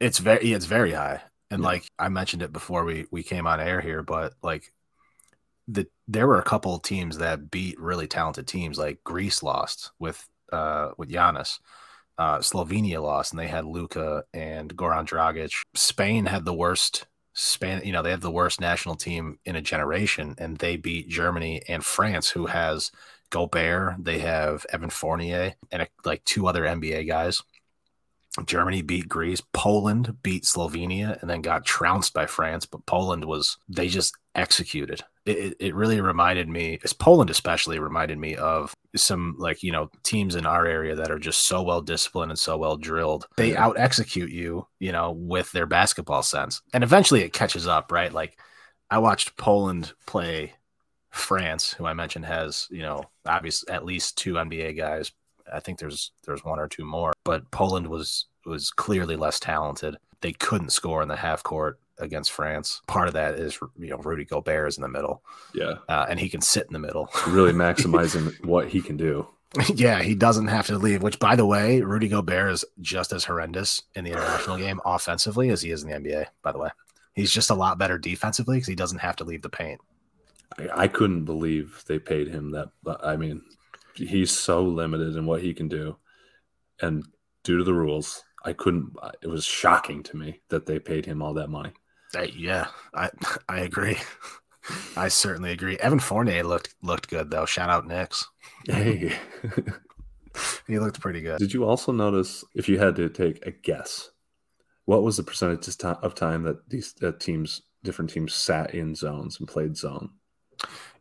It's 0.00 0.18
very 0.18 0.52
it's 0.52 0.66
very 0.66 0.92
high, 0.92 1.22
and 1.50 1.62
yeah. 1.62 1.68
like 1.68 1.90
I 1.98 2.08
mentioned 2.08 2.42
it 2.42 2.52
before 2.52 2.84
we 2.84 3.06
we 3.10 3.22
came 3.22 3.46
on 3.46 3.60
air 3.60 3.80
here, 3.80 4.02
but 4.02 4.34
like 4.42 4.72
the 5.66 5.86
there 6.06 6.26
were 6.26 6.38
a 6.38 6.44
couple 6.44 6.74
of 6.74 6.82
teams 6.82 7.18
that 7.18 7.50
beat 7.50 7.78
really 7.80 8.06
talented 8.06 8.46
teams. 8.46 8.78
Like 8.78 9.02
Greece 9.04 9.42
lost 9.42 9.92
with 9.98 10.26
uh 10.52 10.90
with 10.96 11.10
Giannis. 11.10 11.58
Uh, 12.16 12.38
Slovenia 12.38 13.00
lost, 13.00 13.32
and 13.32 13.38
they 13.38 13.46
had 13.46 13.64
Luka 13.64 14.24
and 14.34 14.76
Goran 14.76 15.06
Dragic. 15.06 15.52
Spain 15.76 16.26
had 16.26 16.44
the 16.44 16.52
worst 16.52 17.06
span 17.40 17.80
you 17.84 17.92
know 17.92 18.02
they 18.02 18.10
have 18.10 18.20
the 18.20 18.32
worst 18.32 18.60
national 18.60 18.96
team 18.96 19.38
in 19.44 19.54
a 19.54 19.62
generation 19.62 20.34
and 20.38 20.56
they 20.56 20.76
beat 20.76 21.08
germany 21.08 21.62
and 21.68 21.84
france 21.84 22.28
who 22.28 22.46
has 22.46 22.90
gobert 23.30 23.94
they 24.00 24.18
have 24.18 24.66
evan 24.72 24.90
fournier 24.90 25.54
and 25.70 25.82
a, 25.82 25.88
like 26.04 26.24
two 26.24 26.48
other 26.48 26.64
nba 26.64 27.06
guys 27.06 27.40
germany 28.44 28.82
beat 28.82 29.08
greece 29.08 29.42
poland 29.52 30.16
beat 30.22 30.44
slovenia 30.44 31.20
and 31.20 31.28
then 31.28 31.40
got 31.40 31.64
trounced 31.64 32.14
by 32.14 32.26
france 32.26 32.66
but 32.66 32.84
poland 32.86 33.24
was 33.24 33.56
they 33.68 33.88
just 33.88 34.16
executed 34.34 35.02
it, 35.28 35.56
it 35.60 35.74
really 35.74 36.00
reminded 36.00 36.48
me, 36.48 36.78
as 36.82 36.92
Poland 36.92 37.28
especially 37.30 37.78
reminded 37.78 38.18
me 38.18 38.36
of 38.36 38.74
some 38.96 39.36
like 39.38 39.62
you 39.62 39.70
know 39.70 39.90
teams 40.02 40.34
in 40.34 40.46
our 40.46 40.66
area 40.66 40.94
that 40.94 41.10
are 41.10 41.18
just 41.18 41.46
so 41.46 41.62
well 41.62 41.82
disciplined 41.82 42.30
and 42.30 42.38
so 42.38 42.56
well 42.56 42.76
drilled. 42.76 43.26
They 43.36 43.54
out 43.54 43.78
execute 43.78 44.30
you, 44.30 44.66
you 44.80 44.92
know, 44.92 45.12
with 45.12 45.52
their 45.52 45.66
basketball 45.66 46.22
sense, 46.22 46.62
and 46.72 46.82
eventually 46.82 47.22
it 47.22 47.32
catches 47.32 47.66
up, 47.66 47.92
right? 47.92 48.12
Like 48.12 48.38
I 48.90 48.98
watched 48.98 49.36
Poland 49.36 49.92
play 50.06 50.54
France, 51.10 51.74
who 51.74 51.86
I 51.86 51.92
mentioned 51.92 52.24
has 52.24 52.66
you 52.70 52.82
know 52.82 53.04
obviously 53.26 53.72
at 53.72 53.84
least 53.84 54.16
two 54.16 54.34
NBA 54.34 54.76
guys. 54.76 55.12
I 55.52 55.60
think 55.60 55.78
there's 55.78 56.12
there's 56.24 56.44
one 56.44 56.58
or 56.58 56.68
two 56.68 56.84
more, 56.84 57.12
but 57.24 57.50
Poland 57.50 57.88
was 57.88 58.26
was 58.44 58.70
clearly 58.70 59.16
less 59.16 59.40
talented. 59.40 59.96
They 60.20 60.32
couldn't 60.32 60.70
score 60.70 61.02
in 61.02 61.08
the 61.08 61.16
half 61.16 61.42
court 61.42 61.78
against 61.98 62.32
France. 62.32 62.80
Part 62.86 63.08
of 63.08 63.14
that 63.14 63.34
is 63.34 63.58
you 63.78 63.90
know 63.90 63.98
Rudy 63.98 64.24
Gobert 64.24 64.68
is 64.68 64.78
in 64.78 64.82
the 64.82 64.88
middle, 64.88 65.22
yeah, 65.54 65.74
uh, 65.88 66.06
and 66.08 66.18
he 66.18 66.28
can 66.28 66.40
sit 66.40 66.66
in 66.66 66.72
the 66.72 66.78
middle, 66.78 67.10
really 67.26 67.52
maximizing 67.54 68.44
what 68.44 68.68
he 68.68 68.80
can 68.80 68.96
do. 68.96 69.26
yeah, 69.74 70.02
he 70.02 70.14
doesn't 70.14 70.48
have 70.48 70.66
to 70.66 70.76
leave. 70.76 71.02
Which, 71.02 71.18
by 71.18 71.36
the 71.36 71.46
way, 71.46 71.80
Rudy 71.80 72.08
Gobert 72.08 72.52
is 72.52 72.64
just 72.80 73.12
as 73.12 73.24
horrendous 73.24 73.82
in 73.94 74.04
the 74.04 74.12
international 74.12 74.58
game 74.64 74.80
offensively 74.84 75.50
as 75.50 75.62
he 75.62 75.70
is 75.70 75.82
in 75.82 75.90
the 75.90 75.98
NBA. 75.98 76.26
By 76.42 76.52
the 76.52 76.58
way, 76.58 76.70
he's 77.14 77.32
just 77.32 77.50
a 77.50 77.54
lot 77.54 77.78
better 77.78 77.98
defensively 77.98 78.56
because 78.56 78.68
he 78.68 78.74
doesn't 78.74 78.98
have 78.98 79.16
to 79.16 79.24
leave 79.24 79.42
the 79.42 79.48
paint. 79.48 79.80
I, 80.58 80.84
I 80.84 80.88
couldn't 80.88 81.24
believe 81.24 81.82
they 81.86 81.98
paid 81.98 82.28
him 82.28 82.50
that. 82.50 82.70
I 83.02 83.16
mean, 83.16 83.42
he's 83.98 84.30
so 84.30 84.62
limited 84.62 85.16
in 85.16 85.26
what 85.26 85.42
he 85.42 85.54
can 85.54 85.68
do, 85.68 85.96
and 86.80 87.04
due 87.44 87.58
to 87.58 87.64
the 87.64 87.74
rules, 87.74 88.22
I 88.44 88.52
couldn't. 88.52 88.94
It 89.22 89.28
was 89.28 89.44
shocking 89.44 90.02
to 90.04 90.16
me 90.16 90.40
that 90.48 90.66
they 90.66 90.78
paid 90.78 91.06
him 91.06 91.22
all 91.22 91.34
that 91.34 91.50
money. 91.50 91.72
yeah, 92.34 92.68
I 92.94 93.10
I 93.48 93.60
agree. 93.60 93.98
I 94.96 95.08
certainly 95.08 95.52
agree. 95.52 95.78
Evan 95.78 95.98
Fournier 95.98 96.44
looked 96.44 96.74
looked 96.82 97.08
good 97.08 97.30
though. 97.30 97.46
Shout 97.46 97.70
out 97.70 97.86
Knicks. 97.86 98.26
Hey, 98.66 99.16
he 100.66 100.78
looked 100.78 101.00
pretty 101.00 101.20
good. 101.20 101.38
Did 101.38 101.52
you 101.52 101.64
also 101.64 101.92
notice 101.92 102.44
if 102.54 102.68
you 102.68 102.78
had 102.78 102.96
to 102.96 103.08
take 103.08 103.44
a 103.46 103.50
guess, 103.50 104.10
what 104.84 105.02
was 105.02 105.16
the 105.16 105.22
percentage 105.22 105.68
of 105.82 106.14
time 106.14 106.42
that 106.44 106.68
these 106.68 106.94
uh, 107.02 107.12
teams, 107.18 107.62
different 107.82 108.10
teams, 108.10 108.34
sat 108.34 108.74
in 108.74 108.94
zones 108.94 109.38
and 109.38 109.48
played 109.48 109.76
zone? 109.76 110.10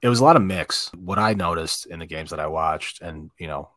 It 0.01 0.10
was 0.10 0.20
a 0.20 0.24
lot 0.24 0.36
of 0.36 0.42
mix. 0.42 0.92
What 0.94 1.20
I 1.20 1.34
noticed 1.34 1.86
in 1.88 2.00
the 2.00 2.06
games 2.06 2.30
that 2.30 2.39
I 2.39 2.48
watched, 2.48 3.01
and 3.01 3.32
you 3.39 3.48
know, 3.48 3.70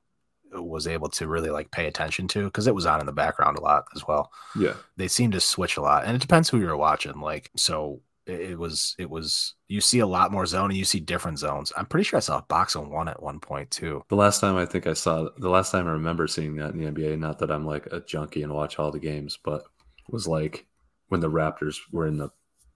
was 0.52 0.86
able 0.86 1.08
to 1.10 1.28
really 1.28 1.50
like 1.50 1.70
pay 1.70 1.86
attention 1.86 2.28
to 2.28 2.44
because 2.44 2.66
it 2.66 2.74
was 2.74 2.86
on 2.86 3.00
in 3.00 3.06
the 3.06 3.12
background 3.12 3.58
a 3.58 3.62
lot 3.62 3.84
as 3.94 4.06
well. 4.06 4.30
Yeah, 4.56 4.74
they 4.96 5.08
seem 5.08 5.30
to 5.32 5.40
switch 5.40 5.76
a 5.76 5.82
lot, 5.82 6.04
and 6.04 6.14
it 6.14 6.20
depends 6.20 6.48
who 6.48 6.60
you're 6.60 6.76
watching. 6.76 7.20
Like, 7.20 7.50
so 7.56 8.02
it 8.26 8.58
was 8.58 8.94
it 8.98 9.08
was 9.08 9.54
you 9.68 9.80
see 9.80 10.00
a 10.00 10.06
lot 10.06 10.32
more 10.32 10.46
zone 10.46 10.70
and 10.70 10.76
you 10.76 10.84
see 10.84 11.00
different 11.00 11.38
zones. 11.38 11.72
I'm 11.76 11.86
pretty 11.86 12.04
sure 12.04 12.18
I 12.18 12.20
saw 12.20 12.38
a 12.38 12.42
box 12.42 12.76
on 12.76 12.90
one 12.90 13.08
at 13.08 13.22
one 13.22 13.40
point 13.40 13.70
too. 13.70 14.04
The 14.08 14.16
last 14.16 14.40
time 14.40 14.56
I 14.56 14.66
think 14.66 14.86
I 14.86 14.92
saw 14.92 15.28
the 15.38 15.48
last 15.48 15.72
time 15.72 15.86
I 15.86 15.92
remember 15.92 16.26
seeing 16.26 16.56
that 16.56 16.74
in 16.74 16.78
the 16.78 16.90
NBA, 16.90 17.18
not 17.18 17.38
that 17.38 17.50
I'm 17.50 17.66
like 17.66 17.86
a 17.86 18.00
junkie 18.00 18.42
and 18.42 18.52
watch 18.52 18.78
all 18.78 18.90
the 18.90 18.98
games, 18.98 19.38
but 19.42 19.64
was 20.08 20.26
like 20.26 20.66
when 21.08 21.20
the 21.20 21.30
Raptors 21.30 21.78
were 21.92 22.06
in 22.06 22.18
the 22.18 22.30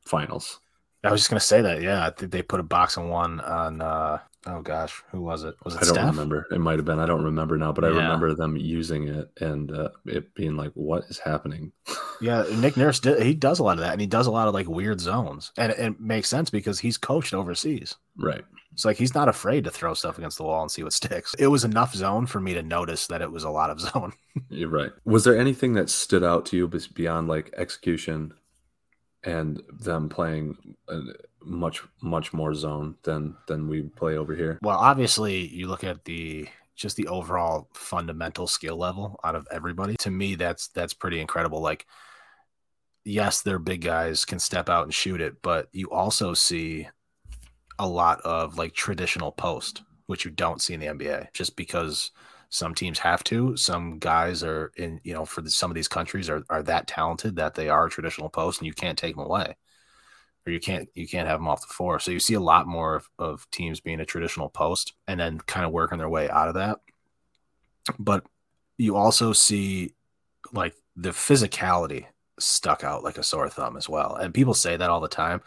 finals. 0.06 0.60
I 1.04 1.12
was 1.12 1.20
just 1.20 1.30
gonna 1.30 1.40
say 1.40 1.62
that, 1.62 1.82
yeah. 1.82 2.06
I 2.06 2.10
think 2.10 2.32
they 2.32 2.42
put 2.42 2.60
a 2.60 2.64
box 2.64 2.96
on 2.96 3.08
one 3.08 3.40
on 3.40 3.80
uh 3.80 4.18
oh 4.46 4.62
gosh, 4.62 5.02
who 5.10 5.20
was 5.20 5.44
it? 5.44 5.54
Was 5.64 5.74
it 5.74 5.82
I 5.82 5.94
don't 5.94 6.06
remember. 6.06 6.46
It 6.50 6.60
might 6.60 6.78
have 6.78 6.84
been. 6.84 6.98
I 6.98 7.06
don't 7.06 7.24
remember 7.24 7.56
now, 7.56 7.72
but 7.72 7.84
I 7.84 7.88
remember 7.88 8.34
them 8.34 8.56
using 8.56 9.08
it 9.08 9.30
and 9.40 9.70
uh, 9.70 9.90
it 10.06 10.34
being 10.34 10.56
like, 10.56 10.72
"What 10.74 11.04
is 11.08 11.18
happening?" 11.18 11.72
yeah, 12.20 12.44
Nick 12.56 12.76
Nurse 12.76 13.00
did, 13.00 13.22
he 13.22 13.34
does 13.34 13.58
a 13.58 13.62
lot 13.62 13.78
of 13.78 13.84
that, 13.84 13.92
and 13.92 14.00
he 14.00 14.06
does 14.06 14.26
a 14.26 14.30
lot 14.30 14.48
of 14.48 14.54
like 14.54 14.68
weird 14.68 15.00
zones, 15.00 15.52
and 15.56 15.72
it, 15.72 15.78
it 15.78 16.00
makes 16.00 16.28
sense 16.28 16.50
because 16.50 16.80
he's 16.80 16.98
coached 16.98 17.34
overseas, 17.34 17.96
right? 18.16 18.44
It's 18.72 18.84
like 18.84 18.96
he's 18.96 19.14
not 19.14 19.28
afraid 19.28 19.64
to 19.64 19.70
throw 19.70 19.94
stuff 19.94 20.18
against 20.18 20.36
the 20.36 20.42
wall 20.42 20.62
and 20.62 20.70
see 20.70 20.82
what 20.82 20.92
sticks. 20.92 21.34
It 21.38 21.46
was 21.46 21.64
enough 21.64 21.94
zone 21.94 22.26
for 22.26 22.40
me 22.40 22.54
to 22.54 22.62
notice 22.62 23.06
that 23.06 23.22
it 23.22 23.30
was 23.30 23.44
a 23.44 23.50
lot 23.50 23.70
of 23.70 23.80
zone. 23.92 24.12
You're 24.48 24.68
right. 24.68 24.90
Was 25.04 25.24
there 25.24 25.38
anything 25.38 25.74
that 25.74 25.90
stood 25.90 26.24
out 26.24 26.46
to 26.46 26.56
you 26.56 26.70
beyond 26.94 27.28
like 27.28 27.54
execution 27.56 28.34
and 29.24 29.62
them 29.80 30.08
playing 30.08 30.76
much 31.42 31.82
much 32.02 32.32
more 32.32 32.54
zone 32.54 32.94
than 33.02 33.36
than 33.46 33.68
we 33.68 33.82
play 33.82 34.16
over 34.16 34.34
here. 34.34 34.58
Well, 34.62 34.78
obviously, 34.78 35.46
you 35.48 35.66
look 35.66 35.84
at 35.84 36.04
the 36.04 36.48
just 36.76 36.96
the 36.96 37.08
overall 37.08 37.68
fundamental 37.72 38.46
skill 38.46 38.76
level 38.76 39.20
out 39.24 39.36
of 39.36 39.46
everybody. 39.50 39.96
To 39.96 40.10
me, 40.10 40.34
that's 40.34 40.68
that's 40.68 40.94
pretty 40.94 41.20
incredible. 41.20 41.60
Like, 41.60 41.86
yes, 43.04 43.42
their 43.42 43.58
big 43.58 43.82
guys 43.82 44.24
can 44.24 44.38
step 44.38 44.68
out 44.68 44.84
and 44.84 44.94
shoot 44.94 45.20
it, 45.20 45.42
but 45.42 45.68
you 45.72 45.90
also 45.90 46.34
see 46.34 46.88
a 47.78 47.86
lot 47.86 48.20
of 48.22 48.58
like 48.58 48.74
traditional 48.74 49.32
post, 49.32 49.82
which 50.06 50.24
you 50.24 50.30
don't 50.30 50.62
see 50.62 50.74
in 50.74 50.80
the 50.80 50.86
NBA, 50.86 51.32
just 51.32 51.56
because 51.56 52.10
some 52.54 52.72
teams 52.72 53.00
have 53.00 53.24
to. 53.24 53.56
Some 53.56 53.98
guys 53.98 54.44
are 54.44 54.70
in, 54.76 55.00
you 55.02 55.12
know, 55.12 55.24
for 55.24 55.40
the, 55.40 55.50
some 55.50 55.72
of 55.72 55.74
these 55.74 55.88
countries 55.88 56.30
are, 56.30 56.44
are 56.48 56.62
that 56.62 56.86
talented 56.86 57.34
that 57.34 57.56
they 57.56 57.68
are 57.68 57.88
traditional 57.88 58.28
post 58.28 58.60
and 58.60 58.66
you 58.68 58.72
can't 58.72 58.96
take 58.96 59.16
them 59.16 59.24
away 59.24 59.56
or 60.46 60.52
you 60.52 60.60
can't, 60.60 60.88
you 60.94 61.08
can't 61.08 61.26
have 61.26 61.40
them 61.40 61.48
off 61.48 61.66
the 61.66 61.74
floor. 61.74 61.98
So 61.98 62.12
you 62.12 62.20
see 62.20 62.34
a 62.34 62.40
lot 62.40 62.68
more 62.68 62.94
of, 62.94 63.08
of 63.18 63.50
teams 63.50 63.80
being 63.80 63.98
a 63.98 64.04
traditional 64.06 64.48
post 64.48 64.92
and 65.08 65.18
then 65.18 65.38
kind 65.40 65.66
of 65.66 65.72
working 65.72 65.98
their 65.98 66.08
way 66.08 66.30
out 66.30 66.46
of 66.46 66.54
that. 66.54 66.78
But 67.98 68.24
you 68.78 68.94
also 68.94 69.32
see 69.32 69.94
like 70.52 70.76
the 70.94 71.10
physicality 71.10 72.06
stuck 72.38 72.84
out 72.84 73.02
like 73.02 73.18
a 73.18 73.24
sore 73.24 73.50
thumb 73.50 73.76
as 73.76 73.88
well. 73.88 74.14
And 74.14 74.32
people 74.32 74.54
say 74.54 74.76
that 74.76 74.90
all 74.90 75.00
the 75.00 75.08
time 75.08 75.40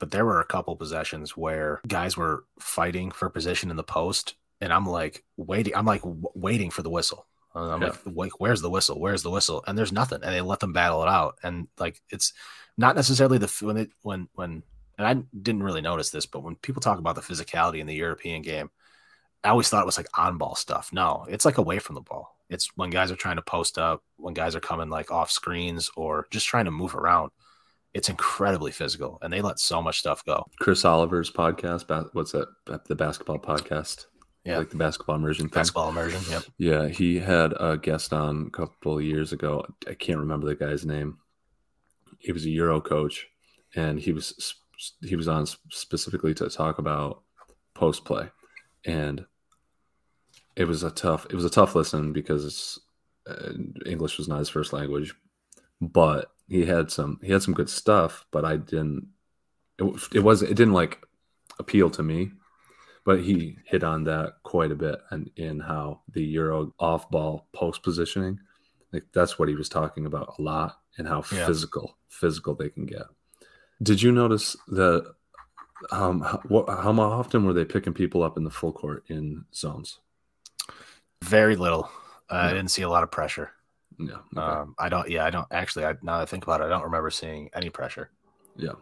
but 0.00 0.10
there 0.10 0.24
were 0.24 0.40
a 0.40 0.44
couple 0.44 0.74
possessions 0.74 1.36
where 1.36 1.80
guys 1.86 2.16
were 2.16 2.42
fighting 2.58 3.12
for 3.12 3.30
position 3.30 3.70
in 3.70 3.76
the 3.76 3.84
post 3.84 4.34
and 4.62 4.72
I'm 4.72 4.86
like 4.86 5.24
waiting. 5.36 5.74
I'm 5.74 5.84
like 5.84 6.02
w- 6.02 6.22
waiting 6.34 6.70
for 6.70 6.82
the 6.82 6.90
whistle. 6.90 7.26
I'm 7.54 7.82
yeah. 7.82 7.92
like, 8.06 8.40
where's 8.40 8.62
the 8.62 8.70
whistle? 8.70 8.98
Where's 8.98 9.22
the 9.22 9.30
whistle? 9.30 9.62
And 9.66 9.76
there's 9.76 9.92
nothing. 9.92 10.20
And 10.22 10.32
they 10.32 10.40
let 10.40 10.60
them 10.60 10.72
battle 10.72 11.02
it 11.02 11.08
out. 11.08 11.36
And 11.42 11.66
like, 11.78 12.00
it's 12.08 12.32
not 12.78 12.96
necessarily 12.96 13.38
the 13.38 13.52
when 13.60 13.76
it 13.76 13.90
when 14.02 14.28
when 14.34 14.62
and 14.96 15.06
I 15.06 15.14
didn't 15.36 15.64
really 15.64 15.80
notice 15.80 16.10
this, 16.10 16.26
but 16.26 16.44
when 16.44 16.54
people 16.56 16.80
talk 16.80 16.98
about 16.98 17.16
the 17.16 17.20
physicality 17.20 17.80
in 17.80 17.86
the 17.86 17.94
European 17.94 18.40
game, 18.40 18.70
I 19.42 19.48
always 19.48 19.68
thought 19.68 19.82
it 19.82 19.86
was 19.86 19.96
like 19.96 20.16
on 20.16 20.38
ball 20.38 20.54
stuff. 20.54 20.90
No, 20.92 21.26
it's 21.28 21.44
like 21.44 21.58
away 21.58 21.80
from 21.80 21.96
the 21.96 22.00
ball. 22.00 22.38
It's 22.48 22.70
when 22.76 22.90
guys 22.90 23.10
are 23.10 23.16
trying 23.16 23.36
to 23.36 23.42
post 23.42 23.78
up, 23.78 24.02
when 24.16 24.32
guys 24.32 24.54
are 24.54 24.60
coming 24.60 24.90
like 24.90 25.10
off 25.10 25.30
screens 25.30 25.90
or 25.96 26.28
just 26.30 26.46
trying 26.46 26.66
to 26.66 26.70
move 26.70 26.94
around. 26.94 27.32
It's 27.94 28.08
incredibly 28.08 28.70
physical, 28.70 29.18
and 29.20 29.30
they 29.30 29.42
let 29.42 29.58
so 29.58 29.82
much 29.82 29.98
stuff 29.98 30.24
go. 30.24 30.46
Chris 30.60 30.84
Oliver's 30.84 31.30
podcast, 31.30 32.14
what's 32.14 32.32
that? 32.32 32.48
The 32.86 32.94
basketball 32.94 33.38
podcast 33.38 34.06
yeah, 34.44 34.58
like 34.58 34.70
the 34.70 34.76
basketball 34.76 35.16
immersion. 35.16 35.48
Thing. 35.48 35.60
Basketball 35.60 35.90
immersion. 35.90 36.20
Yep. 36.28 36.42
Yeah, 36.58 36.88
he 36.88 37.18
had 37.18 37.54
a 37.60 37.78
guest 37.78 38.12
on 38.12 38.46
a 38.48 38.50
couple 38.50 38.98
of 38.98 39.04
years 39.04 39.32
ago. 39.32 39.64
I 39.88 39.94
can't 39.94 40.18
remember 40.18 40.46
the 40.46 40.56
guy's 40.56 40.84
name. 40.84 41.18
He 42.18 42.32
was 42.32 42.44
a 42.44 42.50
Euro 42.50 42.80
coach, 42.80 43.28
and 43.76 44.00
he 44.00 44.12
was 44.12 44.56
he 45.02 45.14
was 45.14 45.28
on 45.28 45.46
specifically 45.70 46.34
to 46.34 46.50
talk 46.50 46.78
about 46.78 47.22
post 47.74 48.04
play, 48.04 48.30
and 48.84 49.24
it 50.56 50.64
was 50.64 50.82
a 50.82 50.90
tough 50.90 51.26
it 51.30 51.34
was 51.34 51.44
a 51.44 51.50
tough 51.50 51.76
listen 51.76 52.12
because 52.12 52.80
uh, 53.28 53.52
English 53.86 54.18
was 54.18 54.26
not 54.26 54.40
his 54.40 54.48
first 54.48 54.72
language, 54.72 55.14
but 55.80 56.32
he 56.48 56.64
had 56.64 56.90
some 56.90 57.20
he 57.22 57.30
had 57.30 57.42
some 57.42 57.54
good 57.54 57.70
stuff. 57.70 58.26
But 58.32 58.44
I 58.44 58.56
didn't. 58.56 59.06
It, 59.78 59.84
it 60.14 60.20
was 60.20 60.42
it 60.42 60.56
didn't 60.56 60.74
like 60.74 60.98
appeal 61.60 61.90
to 61.90 62.02
me 62.02 62.32
but 63.04 63.20
he 63.20 63.56
hit 63.64 63.82
on 63.82 64.04
that 64.04 64.34
quite 64.42 64.70
a 64.70 64.76
bit 64.76 65.00
and 65.10 65.30
in 65.36 65.60
how 65.60 66.00
the 66.12 66.22
Euro 66.22 66.72
off 66.78 67.10
ball 67.10 67.48
post 67.52 67.82
positioning, 67.82 68.38
like 68.92 69.04
that's 69.12 69.38
what 69.38 69.48
he 69.48 69.54
was 69.54 69.68
talking 69.68 70.06
about 70.06 70.34
a 70.38 70.42
lot 70.42 70.78
and 70.98 71.08
how 71.08 71.24
yeah. 71.32 71.46
physical 71.46 71.96
physical 72.08 72.54
they 72.54 72.68
can 72.68 72.86
get. 72.86 73.02
Did 73.82 74.02
you 74.02 74.12
notice 74.12 74.56
that? 74.68 75.12
Um, 75.90 76.20
how, 76.20 76.40
how 76.68 76.92
often 77.00 77.44
were 77.44 77.52
they 77.52 77.64
picking 77.64 77.92
people 77.92 78.22
up 78.22 78.36
in 78.36 78.44
the 78.44 78.50
full 78.50 78.72
court 78.72 79.02
in 79.08 79.44
zones? 79.52 79.98
Very 81.24 81.56
little. 81.56 81.90
Uh, 82.30 82.34
yeah. 82.36 82.42
I 82.44 82.52
didn't 82.52 82.70
see 82.70 82.82
a 82.82 82.88
lot 82.88 83.02
of 83.02 83.10
pressure. 83.10 83.50
Yeah. 83.98 84.18
Okay. 84.36 84.40
Um, 84.40 84.74
I 84.78 84.88
don't. 84.88 85.10
Yeah, 85.10 85.24
I 85.24 85.30
don't 85.30 85.48
actually. 85.50 85.84
I, 85.84 85.94
now 86.02 86.18
that 86.18 86.22
I 86.22 86.26
think 86.26 86.44
about 86.44 86.60
it, 86.60 86.64
I 86.64 86.68
don't 86.68 86.84
remember 86.84 87.10
seeing 87.10 87.50
any 87.54 87.68
pressure. 87.68 88.10
Yeah. 88.56 88.72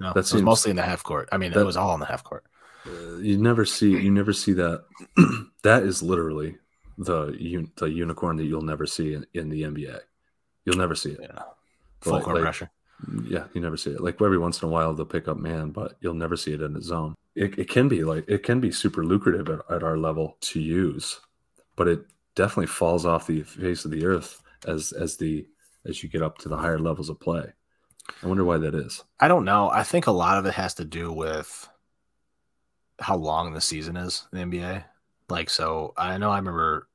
No, 0.00 0.12
that 0.14 0.26
seems, 0.26 0.42
mostly 0.42 0.70
in 0.70 0.76
the 0.76 0.82
half 0.82 1.02
court. 1.02 1.28
I 1.30 1.36
mean, 1.36 1.52
that, 1.52 1.60
it 1.60 1.64
was 1.64 1.76
all 1.76 1.94
in 1.94 2.00
the 2.00 2.06
half 2.06 2.24
court. 2.24 2.44
Uh, 2.86 3.16
you 3.18 3.36
never 3.36 3.64
see 3.64 3.90
you 3.90 4.10
never 4.10 4.32
see 4.32 4.54
that. 4.54 4.84
that 5.62 5.82
is 5.82 6.02
literally 6.02 6.56
the 6.96 7.68
the 7.76 7.90
unicorn 7.90 8.36
that 8.36 8.44
you'll 8.44 8.62
never 8.62 8.86
see 8.86 9.14
in, 9.14 9.26
in 9.34 9.50
the 9.50 9.62
NBA. 9.62 10.00
You'll 10.64 10.78
never 10.78 10.94
see 10.94 11.10
it. 11.10 11.20
Yeah. 11.22 11.42
Full 12.00 12.14
like, 12.14 12.24
court 12.24 12.36
like, 12.36 12.42
pressure. 12.42 12.70
Yeah, 13.24 13.44
you 13.54 13.60
never 13.60 13.76
see 13.76 13.90
it. 13.90 14.00
Like 14.00 14.20
every 14.20 14.38
once 14.38 14.62
in 14.62 14.68
a 14.68 14.70
while 14.70 14.94
they'll 14.94 15.06
pick 15.06 15.28
up 15.28 15.38
man, 15.38 15.70
but 15.70 15.96
you'll 16.00 16.14
never 16.14 16.36
see 16.36 16.52
it 16.52 16.62
in 16.62 16.74
the 16.74 16.82
zone. 16.82 17.14
It, 17.34 17.58
it 17.58 17.68
can 17.68 17.88
be 17.88 18.04
like 18.04 18.24
it 18.28 18.42
can 18.42 18.60
be 18.60 18.72
super 18.72 19.04
lucrative 19.04 19.48
at, 19.48 19.60
at 19.74 19.82
our 19.82 19.96
level 19.96 20.36
to 20.40 20.60
use, 20.60 21.20
but 21.76 21.88
it 21.88 22.04
definitely 22.34 22.66
falls 22.66 23.06
off 23.06 23.26
the 23.26 23.42
face 23.42 23.84
of 23.84 23.90
the 23.90 24.04
earth 24.06 24.42
as 24.66 24.92
as 24.92 25.16
the 25.16 25.46
as 25.86 26.02
you 26.02 26.08
get 26.08 26.22
up 26.22 26.38
to 26.38 26.48
the 26.48 26.56
higher 26.56 26.78
levels 26.78 27.08
of 27.08 27.20
play. 27.20 27.52
I 28.22 28.26
wonder 28.26 28.44
why 28.44 28.58
that 28.58 28.74
is. 28.74 29.04
I 29.18 29.28
don't 29.28 29.44
know. 29.44 29.70
I 29.70 29.82
think 29.82 30.06
a 30.06 30.12
lot 30.12 30.38
of 30.38 30.46
it 30.46 30.54
has 30.54 30.74
to 30.74 30.84
do 30.84 31.12
with 31.12 31.68
how 32.98 33.16
long 33.16 33.52
the 33.52 33.60
season 33.60 33.96
is 33.96 34.26
in 34.32 34.50
the 34.50 34.58
NBA. 34.58 34.84
Like, 35.28 35.50
so 35.50 35.94
I 35.96 36.18
know 36.18 36.30
I 36.30 36.38
remember, 36.38 36.88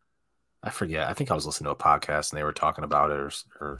I 0.62 0.70
forget, 0.70 1.08
I 1.08 1.14
think 1.14 1.32
I 1.32 1.36
was 1.36 1.46
listening 1.46 1.66
to 1.66 1.72
a 1.72 1.76
podcast 1.76 2.32
and 2.32 2.40
they 2.40 2.44
were 2.44 2.54
talking 2.54 2.84
about 2.84 3.12
it 3.12 3.18
or, 3.18 3.32
or 3.60 3.80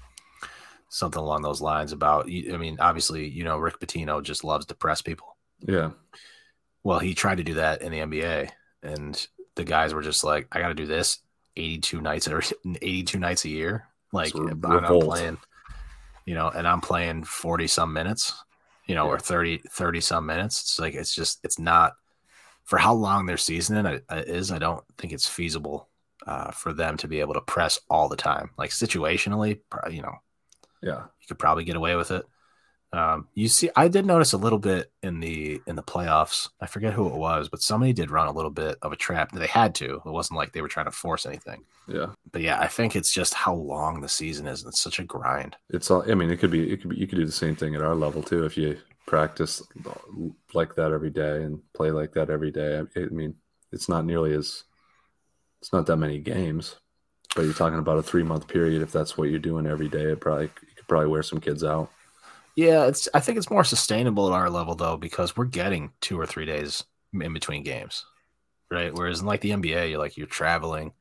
something 0.90 1.22
along 1.22 1.42
those 1.42 1.62
lines 1.62 1.92
about, 1.92 2.26
I 2.26 2.58
mean, 2.58 2.78
obviously, 2.80 3.28
you 3.28 3.44
know, 3.44 3.58
Rick 3.58 3.80
Pitino 3.80 4.24
just 4.24 4.44
loves 4.44 4.66
to 4.68 4.76
press 4.76 5.02
people. 5.02 5.36
Yeah. 5.60 5.92
Well, 6.84 7.00
he 7.00 7.14
tried 7.14 7.38
to 7.38 7.44
do 7.44 7.56
that 7.56 7.82
in 7.82 7.92
the 7.92 8.00
NBA 8.00 8.50
and 8.82 9.28
the 9.56 9.64
guys 9.64 9.94
were 9.94 10.02
just 10.02 10.24
like, 10.24 10.48
I 10.52 10.60
got 10.60 10.70
to 10.70 10.74
do 10.74 10.86
this 10.86 11.20
82 11.58 12.02
nights 12.02 12.28
or 12.28 12.42
82 12.66 13.20
nights 13.20 13.46
a 13.46 13.50
year. 13.50 13.88
Like, 14.12 14.34
I'm 14.36 14.60
not 14.62 15.02
playing 15.02 15.38
you 16.26 16.36
know, 16.36 16.50
and 16.50 16.68
I'm 16.68 16.82
playing 16.82 17.24
40 17.24 17.68
some 17.68 17.94
minutes, 17.94 18.34
you 18.88 18.96
know, 18.96 19.06
yeah. 19.06 19.12
or 19.12 19.20
30, 19.20 19.62
30 19.70 20.02
some 20.02 20.26
minutes. 20.26 20.62
It's 20.62 20.80
like, 20.80 20.94
it's 20.94 21.16
just, 21.16 21.40
it's 21.44 21.60
not 21.60 21.94
for 22.64 22.78
how 22.78 22.94
long 22.94 23.26
their 23.26 23.38
season 23.38 24.02
is. 24.10 24.52
I 24.52 24.58
don't 24.60 24.84
think 24.98 25.14
it's 25.14 25.28
feasible 25.28 25.88
uh, 26.26 26.52
for 26.52 26.74
them 26.74 26.98
to 26.98 27.08
be 27.08 27.20
able 27.20 27.36
to 27.36 27.42
press 27.42 27.80
all 27.90 28.10
the 28.10 28.16
time. 28.16 28.50
Like 28.58 28.72
situationally, 28.72 29.60
you 29.90 30.02
know, 30.02 30.16
yeah, 30.82 31.04
you 31.22 31.28
could 31.28 31.40
probably 31.40 31.64
get 31.64 31.76
away 31.76 31.96
with 31.96 32.12
it. 32.12 32.26
Um, 32.96 33.28
you 33.34 33.50
see, 33.50 33.70
I 33.76 33.88
did 33.90 34.06
notice 34.06 34.32
a 34.34 34.38
little 34.38 34.60
bit 34.60 34.92
in 35.04 35.20
the 35.20 35.62
in 35.68 35.76
the 35.76 35.84
playoffs. 35.84 36.48
I 36.62 36.68
forget 36.68 36.94
who 36.94 37.08
it 37.08 37.16
was, 37.16 37.50
but 37.50 37.62
somebody 37.62 37.92
did 37.92 38.10
run 38.10 38.28
a 38.28 38.32
little 38.32 38.52
bit 38.52 38.78
of 38.82 38.94
a 38.94 38.96
trap. 38.96 39.32
They 39.32 39.48
had 39.48 39.76
to. 39.76 40.02
It 40.06 40.12
wasn't 40.12 40.38
like 40.38 40.54
they 40.54 40.62
were 40.62 40.70
trying 40.70 40.86
to 40.86 40.92
force 40.92 41.26
anything. 41.26 41.66
Yeah. 41.88 42.08
But 42.32 42.42
yeah, 42.42 42.60
I 42.60 42.68
think 42.68 42.96
it's 42.96 43.12
just 43.12 43.34
how 43.34 43.54
long 43.54 44.00
the 44.00 44.08
season 44.10 44.48
is. 44.48 44.66
It's 44.66 44.82
such 44.82 45.00
a 45.00 45.04
grind. 45.04 45.58
It's 45.70 45.92
all. 45.92 46.10
I 46.10 46.16
mean, 46.16 46.32
it 46.32 46.38
could 46.38 46.52
be. 46.52 46.72
It 46.72 46.82
could 46.82 46.92
be. 46.92 46.98
You 46.98 47.06
could 47.06 47.18
do 47.18 47.26
the 47.26 47.32
same 47.32 47.56
thing 47.56 47.76
at 47.76 47.82
our 47.82 47.96
level 47.96 48.24
too. 48.24 48.46
If 48.46 48.58
you 48.58 48.78
practice 49.06 49.62
like 50.54 50.76
that 50.76 50.92
every 50.92 51.10
day 51.10 51.44
and 51.44 51.60
play 51.74 51.92
like 51.92 52.14
that 52.14 52.30
every 52.30 52.52
day. 52.52 52.80
I, 52.80 53.00
I 53.00 53.06
mean, 53.08 53.36
it's 53.72 53.90
not 53.90 54.06
nearly 54.06 54.34
as 54.34 54.64
it's 55.62 55.74
not 55.74 55.86
that 55.88 55.98
many 55.98 56.20
games, 56.20 56.76
but 57.36 57.44
you're 57.44 57.54
talking 57.54 57.80
about 57.80 57.98
a 57.98 58.04
three 58.04 58.24
month 58.24 58.48
period. 58.48 58.82
If 58.82 58.92
that's 58.92 59.18
what 59.18 59.30
you're 59.30 59.40
doing 59.40 59.68
every 59.68 59.90
day, 59.90 60.12
it 60.12 60.20
probably 60.20 60.46
you 60.46 60.76
could 60.76 60.88
probably 60.88 61.10
wear 61.10 61.24
some 61.24 61.40
kids 61.40 61.64
out. 61.64 61.92
Yeah, 62.56 62.86
it's. 62.86 63.10
I 63.14 63.20
think 63.20 63.38
it's 63.38 63.50
more 63.50 63.64
sustainable 63.64 64.28
at 64.28 64.34
our 64.34 64.50
level 64.50 64.76
though 64.76 64.98
because 64.98 65.36
we're 65.36 65.46
getting 65.46 65.92
two 66.00 66.20
or 66.20 66.26
three 66.26 66.46
days 66.46 66.84
in 67.14 67.34
between 67.34 67.64
games, 67.64 68.06
right? 68.72 68.94
Whereas 68.94 69.20
in 69.20 69.26
like 69.26 69.42
the 69.42 69.52
NBA, 69.52 69.90
you're 69.90 70.00
like 70.00 70.16
you're 70.18 70.28
traveling, 70.28 70.94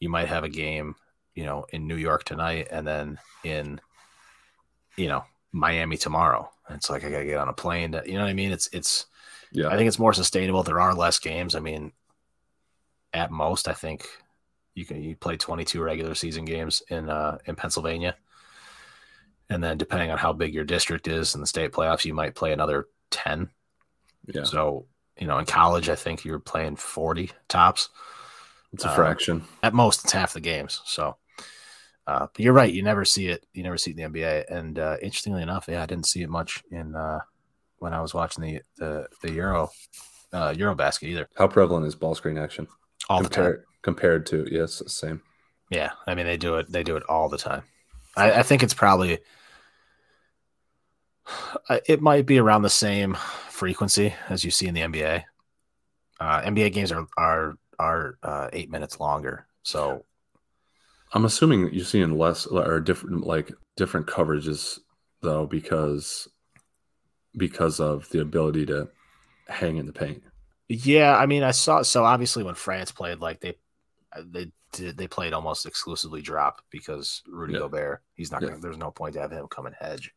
you 0.00 0.10
might 0.10 0.28
have 0.28 0.44
a 0.44 0.50
game, 0.50 0.94
you 1.34 1.44
know, 1.44 1.64
in 1.70 1.86
New 1.86 1.96
York 1.96 2.24
tonight, 2.24 2.68
and 2.70 2.86
then 2.86 3.18
in, 3.42 3.80
you 4.96 5.08
know, 5.08 5.24
Miami 5.52 5.96
tomorrow. 5.96 6.50
It's 6.70 6.90
like 6.90 7.04
I 7.04 7.10
gotta 7.10 7.24
get 7.24 7.38
on 7.38 7.48
a 7.48 7.54
plane. 7.54 7.92
To, 7.92 8.02
you 8.04 8.14
know 8.14 8.24
what 8.24 8.30
I 8.30 8.34
mean? 8.34 8.52
It's 8.52 8.68
it's. 8.72 9.06
Yeah, 9.50 9.68
I 9.68 9.76
think 9.76 9.88
it's 9.88 9.98
more 9.98 10.14
sustainable. 10.14 10.62
There 10.62 10.80
are 10.80 10.94
less 10.94 11.18
games. 11.18 11.54
I 11.54 11.60
mean, 11.60 11.92
at 13.12 13.30
most, 13.30 13.68
I 13.68 13.74
think 13.74 14.06
you 14.74 14.84
can 14.84 15.02
you 15.02 15.16
play 15.16 15.36
22 15.36 15.82
regular 15.82 16.14
season 16.14 16.44
games 16.44 16.82
in 16.88 17.08
uh, 17.08 17.38
in 17.46 17.56
Pennsylvania, 17.56 18.16
and 19.50 19.62
then 19.62 19.78
depending 19.78 20.10
on 20.10 20.18
how 20.18 20.32
big 20.32 20.54
your 20.54 20.64
district 20.64 21.08
is 21.08 21.34
in 21.34 21.40
the 21.40 21.46
state 21.46 21.72
playoffs, 21.72 22.04
you 22.04 22.14
might 22.14 22.34
play 22.34 22.52
another 22.52 22.86
10. 23.10 23.50
Yeah. 24.26 24.44
So 24.44 24.86
you 25.18 25.26
know, 25.26 25.38
in 25.38 25.44
college, 25.44 25.88
I 25.88 25.94
think 25.94 26.24
you're 26.24 26.38
playing 26.38 26.76
40 26.76 27.30
tops. 27.48 27.90
It's 28.72 28.84
a 28.84 28.88
um, 28.88 28.94
fraction. 28.94 29.44
At 29.62 29.74
most, 29.74 30.04
it's 30.04 30.12
half 30.12 30.32
the 30.32 30.40
games. 30.40 30.80
So, 30.86 31.16
uh, 32.06 32.26
but 32.32 32.40
you're 32.40 32.54
right. 32.54 32.72
You 32.72 32.82
never 32.82 33.04
see 33.04 33.28
it. 33.28 33.46
You 33.52 33.62
never 33.62 33.76
see 33.76 33.90
it 33.90 33.98
in 33.98 34.12
the 34.12 34.20
NBA. 34.20 34.44
And 34.48 34.78
uh, 34.78 34.96
interestingly 35.02 35.42
enough, 35.42 35.66
yeah, 35.68 35.82
I 35.82 35.86
didn't 35.86 36.06
see 36.06 36.22
it 36.22 36.30
much 36.30 36.64
in 36.70 36.96
uh, 36.96 37.20
when 37.78 37.92
I 37.92 38.00
was 38.00 38.14
watching 38.14 38.42
the 38.42 38.60
the, 38.78 39.06
the 39.20 39.32
Euro 39.32 39.70
uh, 40.32 40.54
Euro 40.56 40.74
basket 40.74 41.08
either. 41.08 41.28
How 41.36 41.46
prevalent 41.46 41.86
is 41.86 41.94
ball 41.94 42.14
screen 42.14 42.38
action? 42.38 42.66
all 43.08 43.20
compared, 43.20 43.46
the 43.46 43.56
time. 43.58 43.66
Compared 43.82 44.26
to 44.26 44.48
yes, 44.50 44.82
same. 44.86 45.22
Yeah, 45.70 45.92
I 46.06 46.14
mean 46.14 46.26
they 46.26 46.36
do 46.36 46.56
it. 46.56 46.70
They 46.70 46.82
do 46.82 46.96
it 46.96 47.02
all 47.08 47.28
the 47.28 47.38
time. 47.38 47.62
I, 48.16 48.32
I 48.32 48.42
think 48.42 48.62
it's 48.62 48.74
probably 48.74 49.18
it 51.86 52.00
might 52.00 52.26
be 52.26 52.38
around 52.38 52.62
the 52.62 52.70
same 52.70 53.14
frequency 53.48 54.14
as 54.28 54.44
you 54.44 54.50
see 54.50 54.66
in 54.66 54.74
the 54.74 54.82
NBA. 54.82 55.24
Uh, 56.20 56.42
NBA 56.42 56.72
games 56.72 56.92
are 56.92 57.06
are 57.16 57.54
are 57.78 58.18
uh, 58.22 58.48
eight 58.52 58.70
minutes 58.70 59.00
longer, 59.00 59.46
so 59.62 60.04
I'm 61.12 61.24
assuming 61.24 61.72
you're 61.72 61.84
seeing 61.84 62.16
less 62.16 62.46
or 62.46 62.80
different 62.80 63.26
like 63.26 63.52
different 63.76 64.06
coverages 64.06 64.78
though 65.20 65.46
because 65.46 66.28
because 67.36 67.80
of 67.80 68.08
the 68.10 68.20
ability 68.20 68.66
to 68.66 68.88
hang 69.48 69.76
in 69.76 69.86
the 69.86 69.92
paint. 69.92 70.22
Yeah, 70.68 71.16
I 71.16 71.26
mean, 71.26 71.42
I 71.42 71.50
saw. 71.50 71.82
So 71.82 72.04
obviously, 72.04 72.44
when 72.44 72.54
France 72.54 72.92
played, 72.92 73.20
like 73.20 73.40
they 73.40 73.56
they 74.24 74.50
they 74.72 75.06
played 75.06 75.32
almost 75.32 75.66
exclusively 75.66 76.22
drop 76.22 76.62
because 76.70 77.22
Rudy 77.26 77.54
yeah. 77.54 77.60
Gobert. 77.60 78.02
He's 78.14 78.32
not. 78.32 78.42
Yeah. 78.42 78.48
Gonna, 78.48 78.60
there's 78.60 78.78
no 78.78 78.90
point 78.90 79.14
to 79.14 79.20
have 79.20 79.32
him 79.32 79.46
come 79.48 79.66
and 79.66 79.74
hedge 79.74 80.12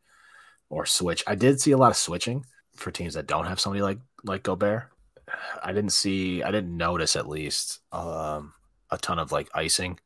or 0.68 0.86
switch. 0.86 1.22
I 1.26 1.34
did 1.34 1.60
see 1.60 1.72
a 1.72 1.78
lot 1.78 1.90
of 1.90 1.96
switching 1.96 2.44
for 2.76 2.90
teams 2.90 3.14
that 3.14 3.26
don't 3.26 3.46
have 3.46 3.60
somebody 3.60 3.82
like 3.82 3.98
like 4.24 4.42
Gobert. 4.42 4.84
I 5.62 5.72
didn't 5.72 5.92
see. 5.92 6.42
I 6.42 6.50
didn't 6.50 6.76
notice 6.76 7.16
at 7.16 7.28
least 7.28 7.80
um, 7.92 8.52
a 8.90 8.98
ton 8.98 9.18
of 9.18 9.32
like 9.32 9.48
icing 9.54 9.98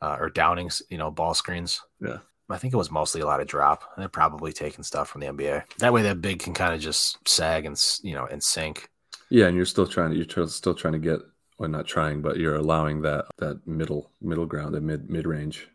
uh, 0.00 0.16
or 0.18 0.30
downings. 0.30 0.82
You 0.88 0.98
know, 0.98 1.10
ball 1.10 1.34
screens. 1.34 1.80
Yeah. 2.00 2.18
I 2.48 2.58
think 2.58 2.72
it 2.72 2.76
was 2.76 2.92
mostly 2.92 3.22
a 3.22 3.26
lot 3.26 3.40
of 3.40 3.48
drop. 3.48 3.82
And 3.96 4.02
they're 4.02 4.08
probably 4.08 4.52
taking 4.52 4.84
stuff 4.84 5.08
from 5.08 5.20
the 5.20 5.26
NBA. 5.26 5.64
That 5.78 5.92
way, 5.92 6.02
that 6.02 6.22
big 6.22 6.38
can 6.38 6.54
kind 6.54 6.74
of 6.74 6.80
just 6.80 7.18
sag 7.28 7.64
and 7.64 7.76
you 8.02 8.14
know 8.14 8.24
and 8.26 8.42
sink 8.42 8.88
yeah, 9.30 9.46
and 9.46 9.56
you're 9.56 9.64
still 9.64 9.86
trying 9.86 10.10
to 10.10 10.16
you're 10.16 10.48
still 10.48 10.74
trying 10.74 10.92
to 10.92 10.98
get 10.98 11.20
well 11.58 11.68
not 11.68 11.86
trying, 11.86 12.22
but 12.22 12.36
you're 12.36 12.56
allowing 12.56 13.02
that 13.02 13.26
that 13.38 13.66
middle 13.66 14.10
middle 14.20 14.46
ground, 14.46 14.74
the 14.74 14.80
mid 14.80 15.10
mid 15.10 15.26
range, 15.26 15.68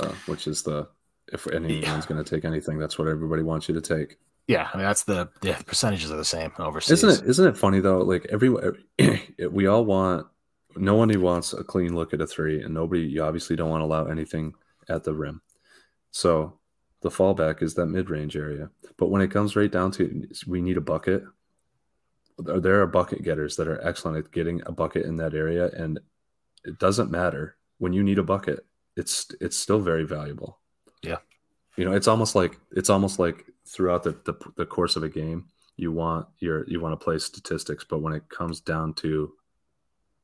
uh, 0.00 0.12
which 0.26 0.46
is 0.46 0.62
the 0.62 0.88
if 1.32 1.46
anyone's 1.48 1.82
yeah. 1.82 2.02
going 2.08 2.22
to 2.22 2.28
take 2.28 2.44
anything, 2.44 2.78
that's 2.78 2.98
what 2.98 3.08
everybody 3.08 3.42
wants 3.42 3.68
you 3.68 3.74
to 3.74 3.80
take. 3.80 4.18
Yeah, 4.46 4.68
I 4.72 4.76
mean 4.76 4.86
that's 4.86 5.04
the 5.04 5.28
the 5.40 5.54
percentages 5.66 6.10
are 6.10 6.16
the 6.16 6.24
same 6.24 6.52
overseas. 6.58 7.02
Isn't 7.02 7.24
it? 7.24 7.30
Isn't 7.30 7.48
it 7.48 7.58
funny 7.58 7.80
though? 7.80 7.98
Like 7.98 8.26
every 8.30 8.50
we 9.50 9.66
all 9.66 9.84
want. 9.84 10.26
No 10.78 10.94
one 10.94 11.08
who 11.08 11.20
wants 11.20 11.54
a 11.54 11.64
clean 11.64 11.94
look 11.94 12.12
at 12.12 12.20
a 12.20 12.26
three, 12.26 12.62
and 12.62 12.74
nobody. 12.74 13.00
You 13.00 13.24
obviously 13.24 13.56
don't 13.56 13.70
want 13.70 13.80
to 13.80 13.86
allow 13.86 14.06
anything 14.06 14.54
at 14.88 15.04
the 15.04 15.14
rim. 15.14 15.40
So 16.10 16.58
the 17.00 17.08
fallback 17.08 17.62
is 17.62 17.74
that 17.74 17.86
mid 17.86 18.08
range 18.10 18.36
area. 18.36 18.70
But 18.96 19.08
when 19.08 19.22
it 19.22 19.30
comes 19.30 19.56
right 19.56 19.70
down 19.70 19.90
to 19.92 20.28
we 20.46 20.60
need 20.60 20.76
a 20.76 20.82
bucket, 20.82 21.24
there 22.38 22.82
are 22.82 22.86
bucket 22.86 23.22
getters 23.22 23.56
that 23.56 23.68
are 23.68 23.84
excellent 23.86 24.18
at 24.18 24.32
getting 24.32 24.62
a 24.66 24.72
bucket 24.72 25.06
in 25.06 25.16
that 25.16 25.34
area, 25.34 25.70
and 25.70 25.98
it 26.64 26.78
doesn't 26.78 27.10
matter 27.10 27.56
when 27.78 27.92
you 27.92 28.02
need 28.02 28.18
a 28.18 28.22
bucket. 28.22 28.66
It's 28.96 29.26
it's 29.40 29.56
still 29.56 29.80
very 29.80 30.04
valuable. 30.04 30.58
Yeah, 31.02 31.18
you 31.76 31.84
know, 31.84 31.92
it's 31.92 32.08
almost 32.08 32.34
like 32.34 32.58
it's 32.72 32.90
almost 32.90 33.18
like 33.18 33.44
throughout 33.66 34.02
the, 34.02 34.12
the, 34.24 34.34
the 34.56 34.66
course 34.66 34.96
of 34.96 35.02
a 35.02 35.08
game, 35.08 35.46
you 35.76 35.92
want 35.92 36.26
your 36.38 36.68
you 36.68 36.80
want 36.80 36.98
to 36.98 37.04
play 37.04 37.18
statistics, 37.18 37.84
but 37.84 38.00
when 38.00 38.12
it 38.12 38.28
comes 38.28 38.60
down 38.60 38.94
to 38.94 39.32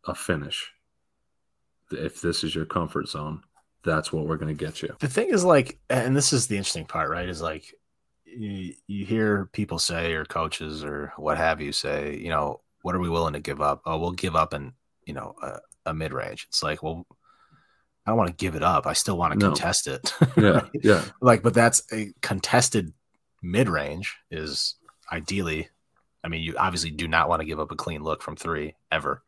a 0.06 0.14
finish, 0.14 0.70
if 1.90 2.20
this 2.20 2.44
is 2.44 2.54
your 2.54 2.64
comfort 2.64 3.08
zone, 3.08 3.42
that's 3.84 4.12
what 4.12 4.26
we're 4.26 4.36
going 4.36 4.56
to 4.56 4.64
get 4.64 4.82
you. 4.82 4.94
The 5.00 5.08
thing 5.08 5.28
is, 5.28 5.44
like, 5.44 5.78
and 5.90 6.16
this 6.16 6.32
is 6.32 6.46
the 6.46 6.56
interesting 6.56 6.86
part, 6.86 7.10
right? 7.10 7.28
Is 7.28 7.42
like 7.42 7.74
you, 8.36 8.74
you 8.86 9.04
hear 9.04 9.48
people 9.52 9.78
say 9.78 10.12
or 10.14 10.24
coaches 10.24 10.84
or 10.84 11.12
what 11.16 11.36
have 11.38 11.60
you 11.60 11.72
say, 11.72 12.16
you 12.16 12.28
know, 12.28 12.60
what 12.82 12.94
are 12.94 13.00
we 13.00 13.08
willing 13.08 13.34
to 13.34 13.40
give 13.40 13.60
up? 13.60 13.82
Oh, 13.86 13.98
we'll 13.98 14.12
give 14.12 14.36
up 14.36 14.54
in, 14.54 14.72
you 15.06 15.14
know, 15.14 15.34
a, 15.42 15.58
a 15.86 15.94
mid 15.94 16.12
range. 16.12 16.46
It's 16.48 16.62
like, 16.62 16.82
well, 16.82 17.06
I 18.06 18.10
don't 18.10 18.18
want 18.18 18.30
to 18.30 18.44
give 18.44 18.56
it 18.56 18.62
up. 18.62 18.86
I 18.86 18.94
still 18.94 19.16
want 19.16 19.32
to 19.32 19.38
no. 19.38 19.48
contest 19.48 19.86
it. 19.86 20.12
Yeah. 20.36 20.66
Yeah. 20.74 21.04
like, 21.20 21.42
but 21.42 21.54
that's 21.54 21.82
a 21.92 22.12
contested 22.20 22.92
mid 23.42 23.68
range 23.68 24.16
is 24.30 24.76
ideally, 25.10 25.68
I 26.24 26.28
mean, 26.28 26.42
you 26.42 26.56
obviously 26.56 26.90
do 26.90 27.06
not 27.06 27.28
want 27.28 27.40
to 27.40 27.46
give 27.46 27.60
up 27.60 27.70
a 27.70 27.76
clean 27.76 28.02
look 28.02 28.22
from 28.22 28.36
three 28.36 28.74
ever. 28.90 29.22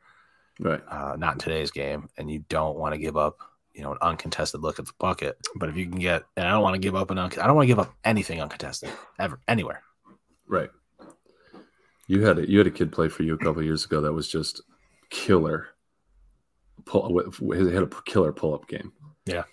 Right. 0.58 0.82
Uh, 0.88 1.16
not 1.18 1.34
in 1.34 1.38
today's 1.38 1.70
game. 1.70 2.08
And 2.16 2.30
you 2.30 2.44
don't 2.48 2.78
want 2.78 2.94
to 2.94 2.98
give 2.98 3.16
up 3.16 3.38
you 3.74 3.82
know, 3.82 3.92
an 3.92 3.98
uncontested 4.00 4.60
look 4.60 4.78
at 4.78 4.86
the 4.86 4.92
bucket. 4.98 5.36
But 5.56 5.68
if 5.68 5.76
you 5.76 5.86
can 5.86 5.98
get, 5.98 6.22
and 6.36 6.46
I 6.46 6.52
don't 6.52 6.62
want 6.62 6.74
to 6.74 6.80
give 6.80 6.94
up 6.94 7.10
an, 7.10 7.18
un- 7.18 7.32
I 7.40 7.46
don't 7.46 7.56
want 7.56 7.64
to 7.64 7.68
give 7.68 7.80
up 7.80 7.92
anything 8.04 8.40
uncontested 8.40 8.90
ever, 9.18 9.40
anywhere. 9.48 9.82
Right. 10.46 10.70
You 12.06 12.24
had 12.24 12.38
a, 12.38 12.48
you 12.48 12.58
had 12.58 12.66
a 12.66 12.70
kid 12.70 12.92
play 12.92 13.08
for 13.08 13.22
you 13.22 13.34
a 13.34 13.38
couple 13.38 13.62
years 13.62 13.84
ago 13.84 14.00
that 14.02 14.12
was 14.12 14.28
just 14.28 14.62
killer. 15.10 15.68
Pull, 16.84 17.32
he 17.40 17.72
had 17.72 17.82
a 17.82 17.90
killer 18.04 18.32
pull 18.32 18.54
up 18.54 18.68
game. 18.68 18.92
Yeah. 19.24 19.44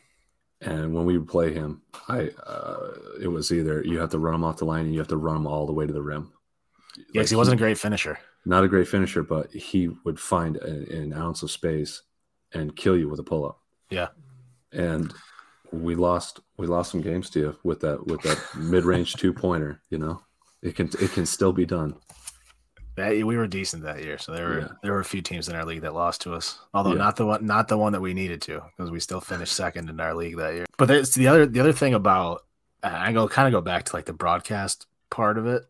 And 0.60 0.94
when 0.94 1.06
we 1.06 1.18
would 1.18 1.28
play 1.28 1.54
him, 1.54 1.82
I 2.08 2.30
uh, 2.46 2.92
it 3.20 3.28
was 3.28 3.52
either 3.52 3.84
you 3.84 4.00
have 4.00 4.12
to 4.12 4.20
run 4.20 4.36
him 4.36 4.44
off 4.44 4.58
the 4.58 4.66
line 4.66 4.86
and 4.86 4.94
you 4.94 5.00
have 5.00 5.08
to 5.08 5.18
run 5.18 5.38
him 5.38 5.48
all 5.48 5.66
the 5.66 5.74
way 5.74 5.88
to 5.88 5.94
the 5.94 6.02
rim. 6.02 6.34
Yeah, 7.14 7.22
like 7.22 7.30
he 7.30 7.36
wasn't 7.36 7.56
a 7.56 7.64
great 7.64 7.80
finisher. 7.80 8.20
Not 8.46 8.64
a 8.64 8.68
great 8.68 8.88
finisher, 8.88 9.24
but 9.24 9.52
he 9.52 9.90
would 10.04 10.20
find 10.20 10.58
a, 10.58 10.96
an 10.96 11.14
ounce 11.14 11.42
of 11.42 11.52
space 11.52 12.02
and 12.54 12.76
kill 12.76 12.98
you 12.98 13.08
with 13.08 13.20
a 13.20 13.24
pull 13.24 13.46
up. 13.46 13.61
Yeah. 13.92 14.08
And 14.72 15.14
we 15.72 15.96
lost 15.96 16.40
we 16.58 16.68
lost 16.68 16.92
some 16.92 17.02
games 17.02 17.30
to 17.32 17.40
you 17.40 17.58
with 17.64 17.82
that 17.82 18.06
with 18.08 18.22
that 18.22 18.40
mid 18.58 18.86
range 18.86 19.14
two 19.14 19.34
pointer. 19.34 19.82
You 19.90 19.98
know, 20.00 20.22
it 20.62 20.76
can 20.76 20.90
it 21.00 21.12
can 21.12 21.26
still 21.26 21.54
be 21.54 21.66
done. 21.66 21.96
That 22.96 23.12
we 23.12 23.38
were 23.38 23.48
decent 23.48 23.84
that 23.84 24.04
year, 24.04 24.18
so 24.18 24.34
there 24.34 24.48
were 24.48 24.60
yeah. 24.60 24.68
there 24.84 24.92
were 24.92 25.00
a 25.00 25.06
few 25.06 25.22
teams 25.22 25.48
in 25.48 25.56
our 25.56 25.66
league 25.66 25.82
that 25.82 25.94
lost 25.94 26.22
to 26.22 26.34
us. 26.34 26.60
Although 26.74 26.92
yeah. 26.92 26.98
not 26.98 27.16
the 27.16 27.26
one 27.26 27.46
not 27.46 27.68
the 27.68 27.78
one 27.78 27.94
that 27.94 28.02
we 28.02 28.14
needed 28.14 28.42
to, 28.44 28.62
because 28.76 28.92
we 28.92 29.00
still 29.00 29.22
finished 29.22 29.54
second 29.54 29.90
in 29.90 30.00
our 30.00 30.14
league 30.14 30.38
that 30.38 30.54
year. 30.54 30.66
But 30.78 30.88
there's 30.88 31.14
the 31.14 31.28
other 31.28 31.46
the 31.46 31.62
other 31.62 31.74
thing 31.74 31.94
about 31.94 32.44
I 32.84 33.14
go 33.14 33.28
kind 33.28 33.48
of 33.48 33.54
go 33.54 33.62
back 33.62 33.86
to 33.86 33.96
like 33.96 34.06
the 34.06 34.14
broadcast 34.14 34.88
part 35.10 35.38
of 35.38 35.48
it. 35.48 35.64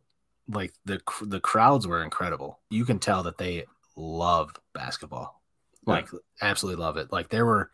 Like 0.47 0.73
the 0.85 0.99
the 1.21 1.39
crowds 1.39 1.85
were 1.85 2.03
incredible. 2.03 2.59
You 2.69 2.85
can 2.85 2.97
tell 2.97 3.23
that 3.23 3.37
they 3.37 3.65
love 3.95 4.53
basketball, 4.73 5.41
like 5.85 6.07
yeah. 6.11 6.19
absolutely 6.41 6.81
love 6.81 6.97
it. 6.97 7.11
Like 7.11 7.29
there 7.29 7.45
were 7.45 7.69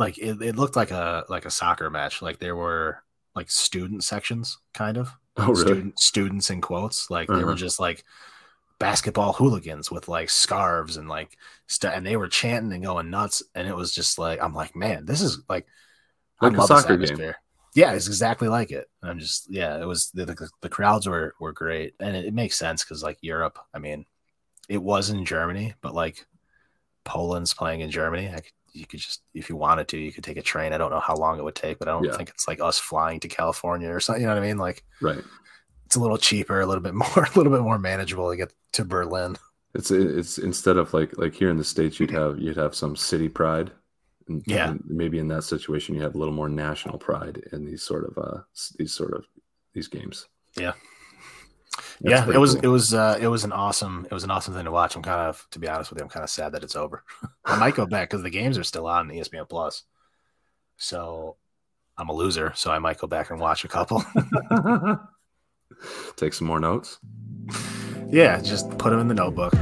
like 0.00 0.16
it, 0.16 0.40
it 0.40 0.56
looked 0.56 0.76
like 0.76 0.90
a 0.90 1.24
like 1.28 1.44
a 1.44 1.50
soccer 1.50 1.90
match. 1.90 2.22
Like 2.22 2.38
there 2.38 2.56
were 2.56 3.02
like 3.36 3.50
student 3.50 4.02
sections, 4.02 4.58
kind 4.72 4.96
of. 4.96 5.12
Oh, 5.36 5.48
really? 5.48 5.60
Student, 5.60 5.98
students 6.00 6.50
in 6.50 6.60
quotes. 6.62 7.10
Like 7.10 7.28
uh-huh. 7.28 7.38
they 7.38 7.44
were 7.44 7.50
uh-huh. 7.50 7.58
just 7.58 7.78
like 7.78 8.02
basketball 8.78 9.34
hooligans 9.34 9.90
with 9.90 10.08
like 10.08 10.30
scarves 10.30 10.96
and 10.96 11.06
like 11.06 11.36
stuff, 11.66 11.92
and 11.94 12.04
they 12.04 12.16
were 12.16 12.28
chanting 12.28 12.72
and 12.72 12.82
going 12.82 13.10
nuts. 13.10 13.42
And 13.54 13.68
it 13.68 13.76
was 13.76 13.94
just 13.94 14.18
like 14.18 14.42
I'm 14.42 14.54
like, 14.54 14.74
man, 14.74 15.04
this 15.04 15.20
is 15.20 15.42
like, 15.50 15.66
like 16.40 16.54
I 16.54 16.64
a 16.64 16.66
soccer 16.66 16.96
game. 16.96 17.34
Yeah, 17.74 17.92
it's 17.92 18.08
exactly 18.08 18.48
like 18.48 18.72
it. 18.72 18.88
I'm 19.02 19.18
just 19.18 19.52
yeah, 19.52 19.78
it 19.78 19.86
was 19.86 20.10
the 20.14 20.24
the, 20.24 20.48
the 20.62 20.70
crowds 20.70 21.06
were 21.06 21.34
were 21.38 21.52
great, 21.52 21.94
and 22.00 22.16
it, 22.16 22.24
it 22.24 22.34
makes 22.34 22.58
sense 22.58 22.82
because 22.82 23.02
like 23.02 23.18
Europe. 23.20 23.58
I 23.74 23.78
mean, 23.78 24.06
it 24.70 24.82
was 24.82 25.10
in 25.10 25.26
Germany, 25.26 25.74
but 25.82 25.94
like 25.94 26.26
Poland's 27.04 27.52
playing 27.52 27.80
in 27.80 27.90
Germany. 27.90 28.28
I 28.28 28.40
could 28.40 28.52
you 28.72 28.86
could 28.86 29.00
just 29.00 29.22
if 29.34 29.48
you 29.48 29.56
wanted 29.56 29.88
to 29.88 29.98
you 29.98 30.12
could 30.12 30.24
take 30.24 30.36
a 30.36 30.42
train 30.42 30.72
i 30.72 30.78
don't 30.78 30.90
know 30.90 31.00
how 31.00 31.14
long 31.14 31.38
it 31.38 31.44
would 31.44 31.54
take 31.54 31.78
but 31.78 31.88
i 31.88 31.90
don't 31.90 32.04
yeah. 32.04 32.16
think 32.16 32.28
it's 32.28 32.46
like 32.46 32.60
us 32.60 32.78
flying 32.78 33.18
to 33.20 33.28
california 33.28 33.88
or 33.88 34.00
something 34.00 34.22
you 34.22 34.28
know 34.28 34.34
what 34.34 34.42
i 34.42 34.46
mean 34.46 34.58
like 34.58 34.84
right 35.00 35.22
it's 35.90 35.96
a 35.96 36.00
little 36.00 36.18
cheaper, 36.18 36.60
a 36.60 36.66
little 36.66 36.82
bit 36.82 36.94
more, 36.94 37.08
a 37.16 37.36
little 37.36 37.52
bit 37.52 37.62
more 37.62 37.78
manageable 37.78 38.30
to 38.30 38.36
get 38.36 38.52
to 38.72 38.84
Berlin. 38.84 39.36
It's 39.74 39.90
it's 39.90 40.38
instead 40.38 40.76
of 40.76 40.94
like 40.94 41.18
like 41.18 41.34
here 41.34 41.50
in 41.50 41.56
the 41.56 41.64
states, 41.64 41.98
you'd 41.98 42.12
have 42.12 42.38
you'd 42.38 42.56
have 42.56 42.76
some 42.76 42.94
city 42.94 43.28
pride. 43.28 43.72
And, 44.28 44.42
yeah. 44.46 44.70
And 44.70 44.84
maybe 44.86 45.18
in 45.18 45.26
that 45.28 45.42
situation, 45.42 45.96
you 45.96 46.02
have 46.02 46.14
a 46.14 46.18
little 46.18 46.34
more 46.34 46.48
national 46.48 46.96
pride 46.98 47.42
in 47.52 47.64
these 47.64 47.82
sort 47.82 48.04
of 48.04 48.18
uh 48.18 48.40
these 48.78 48.92
sort 48.92 49.14
of 49.14 49.24
these 49.74 49.88
games. 49.88 50.28
Yeah. 50.56 50.74
Yeah, 52.00 52.28
it 52.28 52.38
was 52.38 52.54
cool. 52.54 52.64
it 52.64 52.68
was 52.68 52.94
uh 52.94 53.18
it 53.20 53.28
was 53.28 53.44
an 53.44 53.52
awesome 53.52 54.06
it 54.10 54.14
was 54.14 54.24
an 54.24 54.30
awesome 54.30 54.54
thing 54.54 54.64
to 54.64 54.70
watch. 54.70 54.96
I'm 54.96 55.02
kind 55.02 55.20
of 55.20 55.46
to 55.50 55.58
be 55.58 55.68
honest 55.68 55.90
with 55.90 55.98
you, 55.98 56.04
I'm 56.04 56.10
kind 56.10 56.24
of 56.24 56.30
sad 56.30 56.52
that 56.52 56.62
it's 56.64 56.76
over. 56.76 57.04
I 57.44 57.58
might 57.58 57.74
go 57.74 57.86
back 57.86 58.10
because 58.10 58.22
the 58.22 58.30
games 58.30 58.58
are 58.58 58.64
still 58.64 58.86
on 58.86 59.08
ESPN 59.08 59.48
Plus. 59.48 59.84
So 60.76 61.36
I'm 61.96 62.08
a 62.08 62.14
loser, 62.14 62.52
so 62.54 62.70
I 62.70 62.78
might 62.78 62.98
go 62.98 63.06
back 63.06 63.30
and 63.30 63.38
watch 63.38 63.64
a 63.64 63.68
couple. 63.68 64.02
Take 66.16 66.34
some 66.34 66.46
more 66.46 66.60
notes. 66.60 66.98
Yeah, 68.08 68.40
just 68.40 68.70
put 68.78 68.90
them 68.90 69.00
in 69.00 69.08
the 69.08 69.14
notebook. 69.14 69.52